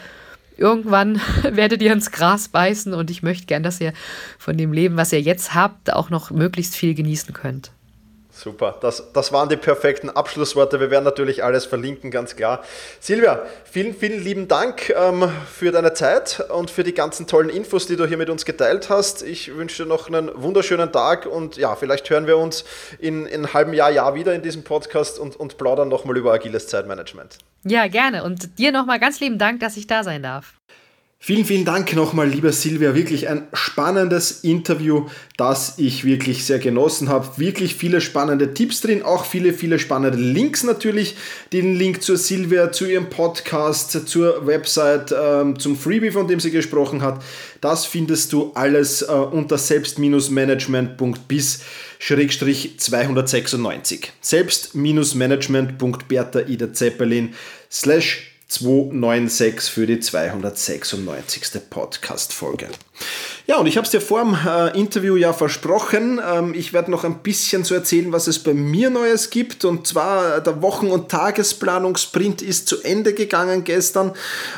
irgendwann 0.57 1.21
werdet 1.43 1.83
ihr 1.83 1.93
ins 1.93 2.11
Gras 2.11 2.49
beißen 2.49 2.95
und 2.95 3.11
ich 3.11 3.23
möchte 3.23 3.47
gern, 3.47 3.63
dass 3.63 3.81
ihr 3.81 3.93
von 4.39 4.57
dem 4.57 4.73
Leben, 4.73 4.97
was 4.97 5.13
ihr 5.13 5.21
jetzt 5.21 5.55
habt, 5.55 5.93
auch 5.93 6.11
noch 6.11 6.31
möglichst 6.31 6.77
viel 6.77 6.95
genießen 6.95 7.35
könnt. 7.35 7.71
Super, 8.37 8.77
das, 8.83 9.03
das 9.15 9.33
waren 9.33 9.49
die 9.49 9.57
perfekten 9.57 10.11
Abschlussworte. 10.11 10.79
Wir 10.79 10.91
werden 10.91 11.05
natürlich 11.05 11.43
alles 11.43 11.65
verlinken, 11.65 12.11
ganz 12.11 12.37
klar. 12.37 12.63
Silvia, 13.01 13.47
vielen, 13.65 13.95
vielen 13.95 14.23
lieben 14.23 14.47
Dank 14.47 14.91
ähm, 14.91 15.27
für 15.51 15.73
deine 15.73 15.95
Zeit 15.95 16.45
und 16.51 16.71
für 16.71 16.85
die 16.85 16.93
ganzen 16.93 17.27
tollen 17.27 17.49
Infos, 17.49 17.87
die 17.87 17.97
du 17.97 18.05
hier 18.05 18.19
mit 18.19 18.29
uns 18.29 18.45
geteilt 18.45 18.91
hast. 18.91 19.23
Ich 19.23 19.57
wünsche 19.57 19.85
dir 19.85 19.89
noch 19.89 20.09
einen 20.09 20.31
wunderschönen 20.35 20.93
Tag 20.93 21.25
und 21.25 21.57
ja, 21.57 21.77
vielleicht 21.77 22.11
hören 22.11 22.27
wir 22.27 22.37
uns 22.37 22.67
in, 22.99 23.25
in 23.25 23.37
einem 23.37 23.55
halben 23.55 23.73
Jahr, 23.73 23.91
Jahr 23.91 24.15
wieder 24.15 24.35
in 24.35 24.43
diesem 24.43 24.65
Podcast 24.65 25.19
und, 25.19 25.35
und 25.35 25.57
plaudern 25.57 25.89
nochmal 25.89 26.19
über 26.19 26.35
agiles 26.35 26.69
Zeitmanagement. 26.69 27.39
Ja, 27.65 27.89
gerne. 27.89 28.23
Und 28.23 28.59
dir 28.59 28.71
nochmal 28.71 29.01
ganz 29.01 29.19
lieben 29.19 29.39
Dank, 29.39 29.61
dass 29.61 29.79
ich 29.79 29.87
da 29.87 30.05
sein 30.05 30.23
darf. 30.23 30.53
Vielen, 31.19 31.47
vielen 31.47 31.65
Dank 31.65 31.97
nochmal, 31.97 32.29
lieber 32.29 32.53
Silvia. 32.53 32.95
Wirklich 32.95 33.27
ein 33.27 33.49
spannendes 33.53 34.45
Interview, 34.45 35.07
das 35.37 35.75
ich 35.79 36.05
wirklich 36.05 36.45
sehr 36.45 36.61
genossen 36.61 37.09
habe. 37.09 37.39
Wirklich 37.39 37.75
viele 37.75 38.01
spannende 38.01 38.55
Tipps 38.55 38.83
drin, 38.83 39.03
auch 39.03 39.25
viele, 39.25 39.53
viele 39.53 39.81
spannende 39.81 40.19
Links 40.19 40.63
natürlich. 40.63 41.17
Den 41.53 41.75
Link 41.75 42.03
zur 42.03 42.17
Silvia, 42.17 42.71
zu 42.71 42.85
ihrem 42.85 43.11
Podcast, 43.11 44.07
zur 44.07 44.47
Website, 44.47 45.13
ähm, 45.19 45.59
zum 45.59 45.77
Freebie, 45.77 46.13
von 46.13 46.29
dem 46.29 46.39
sie 46.39 46.53
gesprochen 46.53 47.03
hat. 47.03 47.21
Das 47.61 47.87
findest 47.87 48.33
du 48.33 48.53
alles 48.55 49.03
äh, 49.03 49.07
unter 49.07 49.59
selbst-management.bis. 49.59 51.63
296 51.99 54.13
selbst-management.bertha 54.21 56.41
Ida 56.41 56.75
Zeppelin 56.75 57.33
slash 57.71 58.36
296 58.49 59.71
für 59.71 59.87
die 59.87 59.99
296. 59.99 61.61
Podcast-Folge. 61.69 62.69
Ja, 63.49 63.59
und 63.59 63.67
ich 63.67 63.77
habe 63.77 63.85
es 63.85 63.93
dir 63.93 64.01
vor 64.01 64.25
dem 64.25 64.35
äh, 64.35 64.77
Interview 64.77 65.15
ja 65.15 65.33
versprochen. 65.33 66.21
Ähm, 66.21 66.53
ich 66.53 66.73
werde 66.73 66.91
noch 66.91 67.05
ein 67.05 67.19
bisschen 67.19 67.63
zu 67.63 67.75
erzählen, 67.75 68.11
was 68.11 68.27
es 68.27 68.41
bei 68.41 68.55
mir 68.55 68.91
Neues 68.91 69.31
gibt. 69.31 69.65
Und 69.65 69.87
zwar 69.87 70.41
der 70.41 70.63
Wochen- 70.63 70.89
und 70.89 71.11
Tagesplanungssprint 71.11 72.43
ist 72.43 72.67
zu 72.67 72.83
Ende 72.83 73.15
gegangen 73.15 73.63
gestern. 73.63 74.15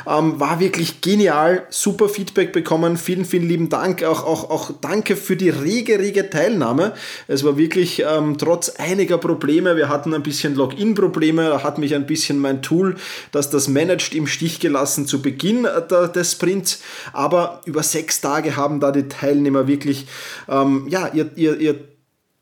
Ähm, 0.07 0.39
war 0.39 0.59
wirklich 0.59 1.01
genial. 1.01 1.67
Super 1.69 2.09
Feedback 2.09 2.51
bekommen. 2.51 2.97
Vielen, 2.97 3.25
vielen 3.25 3.47
lieben 3.47 3.69
Dank. 3.69 4.03
Auch, 4.03 4.23
auch, 4.23 4.49
auch 4.49 4.71
danke 4.81 5.15
für 5.15 5.35
die 5.35 5.49
rege, 5.49 5.99
rege 5.99 6.27
Teilnahme. 6.27 6.93
Es 7.27 7.43
war 7.43 7.57
wirklich 7.57 8.03
ähm, 8.09 8.39
trotz 8.39 8.69
einiger 8.69 9.19
Probleme. 9.19 9.77
Wir 9.77 9.89
hatten 9.89 10.15
ein 10.15 10.23
bisschen 10.23 10.55
Login-Probleme. 10.55 11.49
Da 11.49 11.61
hat 11.61 11.77
mich 11.77 11.93
ein 11.93 12.07
bisschen 12.07 12.39
mein 12.39 12.63
Tool, 12.63 12.95
das 13.31 13.51
das 13.51 13.67
managt, 13.67 14.15
im 14.15 14.25
Stich 14.25 14.59
gelassen 14.59 15.05
zu 15.05 15.21
Beginn 15.21 15.65
äh, 15.65 16.09
des 16.11 16.31
Sprints. 16.31 16.79
Aber 17.13 17.61
über 17.65 17.83
sechs 17.83 18.19
Tage 18.19 18.28
haben 18.55 18.79
da 18.79 18.91
die 18.91 19.07
Teilnehmer 19.07 19.67
wirklich 19.67 20.07
ähm, 20.47 20.85
ja, 20.89 21.09
ihr, 21.13 21.31
ihr, 21.35 21.59
ihr 21.59 21.75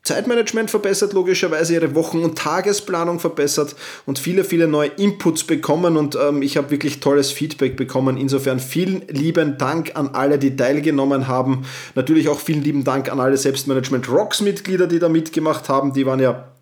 Zeitmanagement 0.08 0.70
verbessert, 0.70 1.12
logischerweise 1.12 1.74
ihre 1.74 1.94
Wochen- 1.94 2.22
und 2.22 2.38
Tagesplanung 2.38 3.20
verbessert 3.20 3.76
und 4.06 4.18
viele, 4.18 4.42
viele 4.42 4.66
neue 4.66 4.88
Inputs 4.88 5.44
bekommen 5.44 5.98
und 5.98 6.16
ähm, 6.16 6.40
ich 6.40 6.56
habe 6.56 6.70
wirklich 6.70 7.00
tolles 7.00 7.30
Feedback 7.30 7.76
bekommen. 7.76 8.16
Insofern 8.16 8.58
vielen 8.58 9.06
lieben 9.08 9.58
Dank 9.58 9.96
an 9.96 10.08
alle, 10.14 10.38
die 10.38 10.56
teilgenommen 10.56 11.28
haben. 11.28 11.66
Natürlich 11.94 12.28
auch 12.30 12.40
vielen 12.40 12.62
lieben 12.62 12.84
Dank 12.84 13.12
an 13.12 13.20
alle 13.20 13.36
Selbstmanagement 13.36 14.08
Rocks 14.08 14.40
Mitglieder, 14.40 14.86
die 14.86 14.98
da 14.98 15.10
mitgemacht 15.10 15.68
haben. 15.68 15.92
Die 15.92 16.06
waren 16.06 16.20
ja 16.20 16.54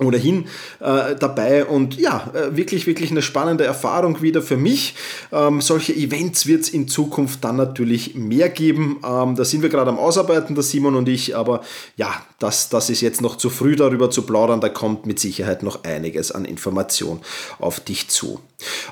ohnehin 0.00 0.46
äh, 0.80 1.14
dabei 1.18 1.64
und 1.64 1.98
ja, 1.98 2.30
äh, 2.34 2.56
wirklich, 2.56 2.86
wirklich 2.86 3.10
eine 3.10 3.22
spannende 3.22 3.64
Erfahrung 3.64 4.22
wieder 4.22 4.42
für 4.42 4.56
mich. 4.56 4.94
Ähm, 5.32 5.60
solche 5.60 5.94
Events 5.94 6.46
wird 6.46 6.62
es 6.62 6.68
in 6.70 6.88
Zukunft 6.88 7.44
dann 7.44 7.56
natürlich 7.56 8.14
mehr 8.14 8.48
geben. 8.48 9.00
Ähm, 9.04 9.36
da 9.36 9.44
sind 9.44 9.62
wir 9.62 9.68
gerade 9.68 9.90
am 9.90 9.98
Ausarbeiten, 9.98 10.54
der 10.54 10.64
Simon 10.64 10.96
und 10.96 11.08
ich, 11.08 11.36
aber 11.36 11.62
ja, 11.96 12.22
das, 12.38 12.68
das 12.68 12.90
ist 12.90 13.00
jetzt 13.00 13.20
noch 13.20 13.36
zu 13.36 13.50
früh 13.50 13.76
darüber 13.76 14.10
zu 14.10 14.22
plaudern. 14.22 14.60
Da 14.60 14.68
kommt 14.68 15.06
mit 15.06 15.20
Sicherheit 15.20 15.62
noch 15.62 15.84
einiges 15.84 16.32
an 16.32 16.44
Information 16.44 17.20
auf 17.58 17.80
dich 17.80 18.08
zu. 18.08 18.40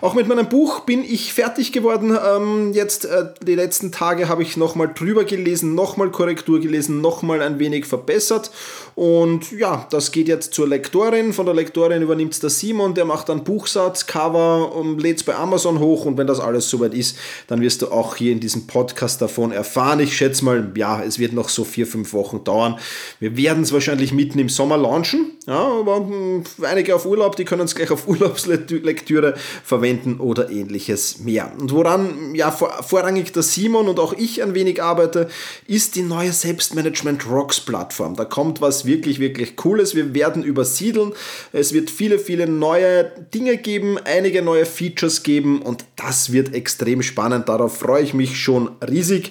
Auch 0.01 0.15
mit 0.15 0.29
meinem 0.29 0.49
Buch 0.49 0.81
bin 0.81 1.05
ich 1.05 1.33
fertig 1.33 1.73
geworden. 1.73 2.17
Ähm, 2.25 2.73
jetzt 2.73 3.05
äh, 3.05 3.27
die 3.43 3.55
letzten 3.55 3.93
Tage 3.93 4.29
habe 4.29 4.43
ich 4.43 4.57
nochmal 4.57 4.93
drüber 4.93 5.25
gelesen, 5.25 5.75
nochmal 5.75 6.11
Korrektur 6.11 6.61
gelesen, 6.61 7.01
nochmal 7.01 7.43
ein 7.43 7.59
wenig 7.59 7.87
verbessert. 7.87 8.51
Und 8.95 9.53
ja, 9.53 9.87
das 9.91 10.13
geht 10.13 10.29
jetzt 10.29 10.55
zur 10.55 10.69
Lektorin. 10.69 11.33
Von 11.33 11.47
der 11.47 11.55
Lektorin 11.55 12.03
übernimmt 12.03 12.35
es 12.35 12.41
der 12.41 12.51
Simon, 12.51 12.95
der 12.95 13.05
macht 13.05 13.29
dann 13.29 13.45
Buchsatz, 13.45 14.07
Cover 14.07 14.73
lädt 14.99 15.19
es 15.19 15.25
bei 15.25 15.35
Amazon 15.35 15.79
hoch. 15.79 16.05
Und 16.05 16.19
wenn 16.19 16.27
das 16.27 16.41
alles 16.41 16.69
soweit 16.69 16.95
ist, 16.95 17.17
dann 17.47 17.61
wirst 17.61 17.83
du 17.83 17.89
auch 17.89 18.17
hier 18.17 18.33
in 18.33 18.41
diesem 18.41 18.67
Podcast 18.67 19.23
davon 19.23 19.53
erfahren. 19.53 20.01
Ich 20.01 20.17
schätze 20.17 20.45
mal, 20.45 20.73
ja, 20.77 21.03
es 21.03 21.19
wird 21.19 21.33
noch 21.33 21.49
so 21.49 21.65
vier, 21.65 21.87
fünf 21.87 22.13
Wochen 22.13 22.45
dauern. 22.45 22.79
Wir 23.19 23.37
werden 23.37 23.63
es 23.63 23.73
wahrscheinlich 23.73 24.13
mitten 24.13 24.39
im 24.39 24.49
Sommer 24.49 24.77
launchen. 24.77 25.33
Ja, 25.47 25.67
aber 25.67 25.97
hm, 25.97 26.45
einige 26.63 26.95
auf 26.95 27.07
Urlaub, 27.07 27.37
die 27.37 27.45
können 27.45 27.63
es 27.63 27.75
gleich 27.75 27.91
auf 27.91 28.07
Urlaubslektüre 28.09 29.35
verwenden 29.65 30.21
oder 30.21 30.51
ähnliches 30.51 31.21
mehr. 31.21 31.53
Und 31.59 31.73
woran 31.73 32.35
ja 32.35 32.51
vor, 32.51 32.83
vorrangig 32.83 33.33
der 33.33 33.43
Simon 33.43 33.89
und 33.89 33.99
auch 33.99 34.13
ich 34.13 34.43
ein 34.43 34.55
wenig 34.55 34.83
arbeite, 34.83 35.29
ist 35.67 35.97
die 35.97 36.03
neue 36.03 36.33
Selbstmanagement 36.33 37.29
Rocks 37.29 37.61
Plattform. 37.61 38.17
Da 38.17 38.25
kommt 38.25 38.61
was 38.61 38.85
wirklich, 38.91 39.21
wirklich 39.21 39.57
Cooles. 39.57 39.95
Wir 39.95 40.13
werden 40.15 40.43
übersiedeln. 40.43 41.13
Es 41.53 41.73
wird 41.73 41.91
viele, 41.91 42.19
viele 42.19 42.49
neue 42.49 43.05
Dinge 43.33 43.57
geben, 43.57 43.99
einige 44.05 44.43
neue 44.43 44.67
Features 44.67 45.23
geben 45.23 45.63
und 45.63 45.85
das 45.97 46.33
wird 46.33 46.55
extrem 46.55 47.03
spannend. 47.03 47.49
Darauf 47.49 47.79
freue 47.79 48.03
ich 48.03 48.15
mich 48.15 48.39
schon 48.39 48.71
riesig. 48.87 49.31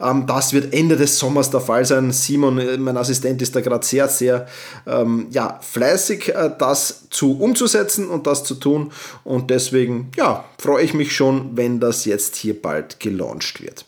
Ähm, 0.00 0.26
das 0.26 0.52
wird 0.52 0.74
Ende 0.74 0.96
des 0.96 1.18
Sommers 1.18 1.50
der 1.50 1.60
Fall 1.60 1.84
sein. 1.84 2.12
Simon, 2.12 2.58
äh, 2.58 2.76
mein 2.76 2.96
Assistent, 2.96 3.40
ist 3.40 3.56
da 3.56 3.60
gerade 3.60 3.84
sehr, 3.84 4.08
sehr 4.08 4.46
ähm, 4.86 5.28
ja, 5.30 5.58
fleißig, 5.62 6.34
äh, 6.34 6.50
das 6.58 7.08
zu 7.10 7.38
umzusetzen 7.38 8.08
und 8.08 8.26
das 8.26 8.44
zu 8.44 8.54
tun. 8.54 8.92
Und 9.24 9.50
deswegen 9.50 10.10
ja, 10.16 10.44
freue 10.58 10.84
ich 10.84 10.94
mich 10.94 11.14
schon, 11.14 11.56
wenn 11.56 11.80
das 11.80 12.04
jetzt 12.04 12.36
hier 12.36 12.60
bald 12.60 13.00
gelauncht 13.00 13.62
wird. 13.62 13.86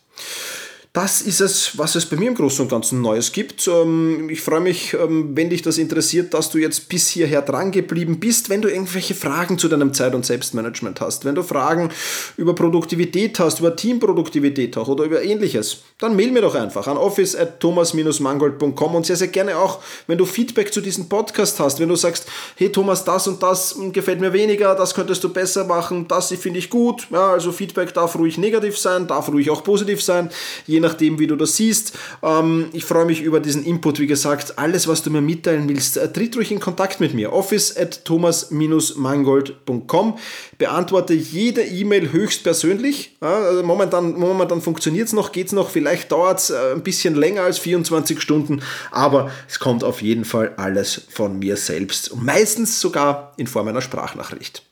Das 0.93 1.23
ist 1.23 1.41
es, 1.41 1.79
was 1.79 1.95
es 1.95 2.05
bei 2.05 2.17
mir 2.17 2.27
im 2.27 2.35
Großen 2.35 2.65
und 2.65 2.69
Ganzen 2.69 3.01
Neues 3.01 3.31
gibt. 3.31 3.69
Ähm, 3.69 4.29
ich 4.29 4.41
freue 4.41 4.59
mich, 4.59 4.93
ähm, 4.95 5.37
wenn 5.37 5.49
dich 5.49 5.63
das 5.63 5.79
interessiert, 5.79 6.35
dass 6.35 6.51
du 6.51 6.59
jetzt 6.59 6.89
bis 6.89 7.07
hierher 7.07 7.43
dran 7.43 7.71
geblieben 7.71 8.19
bist. 8.19 8.51
Wenn 8.51 8.61
du 8.61 8.69
irgendwelche 8.69 9.15
Fragen 9.15 9.57
zu 9.57 9.69
deinem 9.69 9.95
Zeit- 9.95 10.17
und 10.17 10.27
Selbstmanagement 10.27 11.01
hast, 11.01 11.25
wenn 11.25 11.37
du 11.37 11.45
Fragen 11.45 11.91
über 12.37 12.57
Produktivität 12.57 13.39
hast, 13.39 13.61
über 13.61 13.77
Teamproduktivität 13.77 14.77
hast 14.77 14.89
oder 14.89 15.05
über 15.05 15.23
ähnliches, 15.23 15.83
dann 16.01 16.17
mail 16.17 16.33
mir 16.33 16.43
doch 16.43 16.57
einfach 16.57 16.89
an 16.89 16.97
office 16.97 17.37
at 17.37 17.61
thomas-mangold.com 17.61 18.95
und 18.97 19.07
sehr, 19.07 19.15
sehr 19.15 19.29
gerne 19.29 19.59
auch, 19.59 19.79
wenn 20.09 20.19
du 20.19 20.25
Feedback 20.25 20.75
zu 20.75 20.81
diesem 20.81 21.09
Podcast 21.09 21.61
hast, 21.61 21.79
wenn 21.79 21.89
du 21.89 21.95
sagst, 21.95 22.27
hey 22.57 22.73
Thomas, 22.73 23.05
das 23.05 23.29
und 23.29 23.41
das 23.45 23.77
gefällt 23.93 24.21
mir 24.21 24.33
weniger, 24.33 24.75
das 24.75 24.93
könntest 24.93 25.23
du 25.23 25.29
besser 25.29 25.63
machen, 25.67 26.09
das 26.09 26.33
finde 26.33 26.59
ich 26.59 26.69
gut. 26.69 27.07
Ja, 27.11 27.31
also 27.31 27.53
Feedback 27.53 27.95
darf 27.95 28.19
ruhig 28.19 28.39
negativ 28.39 28.77
sein, 28.77 29.07
darf 29.07 29.29
ruhig 29.29 29.51
auch 29.51 29.63
positiv 29.63 30.03
sein. 30.03 30.31
Je 30.67 30.80
nachdem, 30.81 31.19
wie 31.19 31.27
du 31.27 31.37
das 31.37 31.57
siehst. 31.57 31.93
Ähm, 32.23 32.67
ich 32.73 32.85
freue 32.85 33.05
mich 33.05 33.23
über 33.23 33.41
diesen 33.41 33.65
Input. 33.65 33.99
Wie 33.99 34.07
gesagt, 34.07 34.59
alles, 34.59 34.89
was 34.89 35.03
du 35.03 35.11
mir 35.11 35.21
mitteilen 35.21 35.69
willst, 35.69 35.97
äh, 35.97 36.13
tritt 36.13 36.37
ruhig 36.37 36.53
in 36.53 36.61
Kontakt 36.61 37.01
mit 37.01 37.15
mir. 37.15 37.33
office 37.33 37.77
at 37.77 38.05
thomas-mangold.com. 38.05 40.19
Beantworte 40.59 41.15
jede 41.15 41.63
E-Mail 41.63 42.13
höchstpersönlich. 42.13 43.17
Also 43.21 43.63
momentan 43.63 44.19
momentan 44.19 44.61
funktioniert 44.61 45.07
es 45.07 45.13
noch, 45.13 45.33
geht 45.33 45.49
es 45.49 45.53
noch. 45.53 45.71
Vielleicht 45.71 46.13
dauert 46.13 46.41
es 46.41 46.51
äh, 46.51 46.73
ein 46.73 46.83
bisschen 46.83 47.15
länger 47.15 47.43
als 47.43 47.59
24 47.59 48.21
Stunden, 48.21 48.63
aber 48.91 49.31
es 49.49 49.59
kommt 49.59 49.85
auf 49.85 50.03
jeden 50.03 50.25
Fall 50.25 50.55
alles 50.57 51.03
von 51.11 51.39
mir 51.39 51.57
selbst. 51.57 52.11
Und 52.11 52.25
meistens 52.25 52.81
sogar 52.81 53.33
in 53.37 53.47
Form 53.47 53.69
einer 53.69 53.83
Sprachnachricht. 53.83 54.63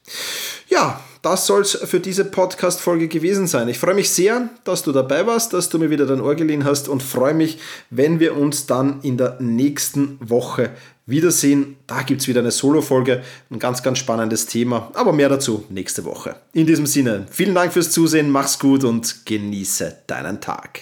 Ja, 0.69 1.01
das 1.23 1.47
soll 1.47 1.63
es 1.63 1.73
für 1.73 2.01
diese 2.01 2.25
Podcast-Folge 2.25 3.09
gewesen 3.09 3.47
sein. 3.47 3.69
Ich 3.69 3.79
freue 3.79 3.95
mich 3.95 4.11
sehr, 4.11 4.49
dass 4.65 4.83
du 4.83 4.93
dabei 4.93 5.27
warst, 5.27 5.53
dass 5.53 5.69
du 5.69 5.79
mir 5.79 5.91
wieder 5.91 6.07
dein 6.07 6.21
Ohr 6.21 6.35
geliehen 6.35 6.65
hast 6.65 6.89
und 6.89 7.03
freue 7.03 7.35
mich, 7.35 7.59
wenn 7.91 8.21
wir 8.21 8.37
uns 8.37 8.67
dann 8.67 9.01
in 9.03 9.17
der 9.17 9.37
nächsten 9.41 10.19
Woche 10.21 10.71
wiedersehen. 11.07 11.77
Da 11.87 12.03
gibt 12.03 12.21
es 12.21 12.29
wieder 12.29 12.41
eine 12.41 12.51
Solo-Folge, 12.51 13.23
ein 13.51 13.59
ganz, 13.59 13.83
ganz 13.83 13.99
spannendes 13.99 14.47
Thema, 14.47 14.91
aber 14.95 15.13
mehr 15.13 15.29
dazu 15.29 15.65
nächste 15.71 16.05
Woche. 16.05 16.37
In 16.53 16.67
diesem 16.67 16.87
Sinne, 16.87 17.27
vielen 17.31 17.55
Dank 17.55 17.73
fürs 17.73 17.91
Zusehen, 17.91 18.31
mach's 18.31 18.59
gut 18.59 18.85
und 18.85 19.27
genieße 19.27 19.99
deinen 20.07 20.41
Tag. 20.41 20.81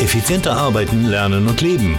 Effizienter 0.00 0.56
arbeiten, 0.56 1.06
lernen 1.06 1.48
und 1.48 1.60
leben 1.60 1.98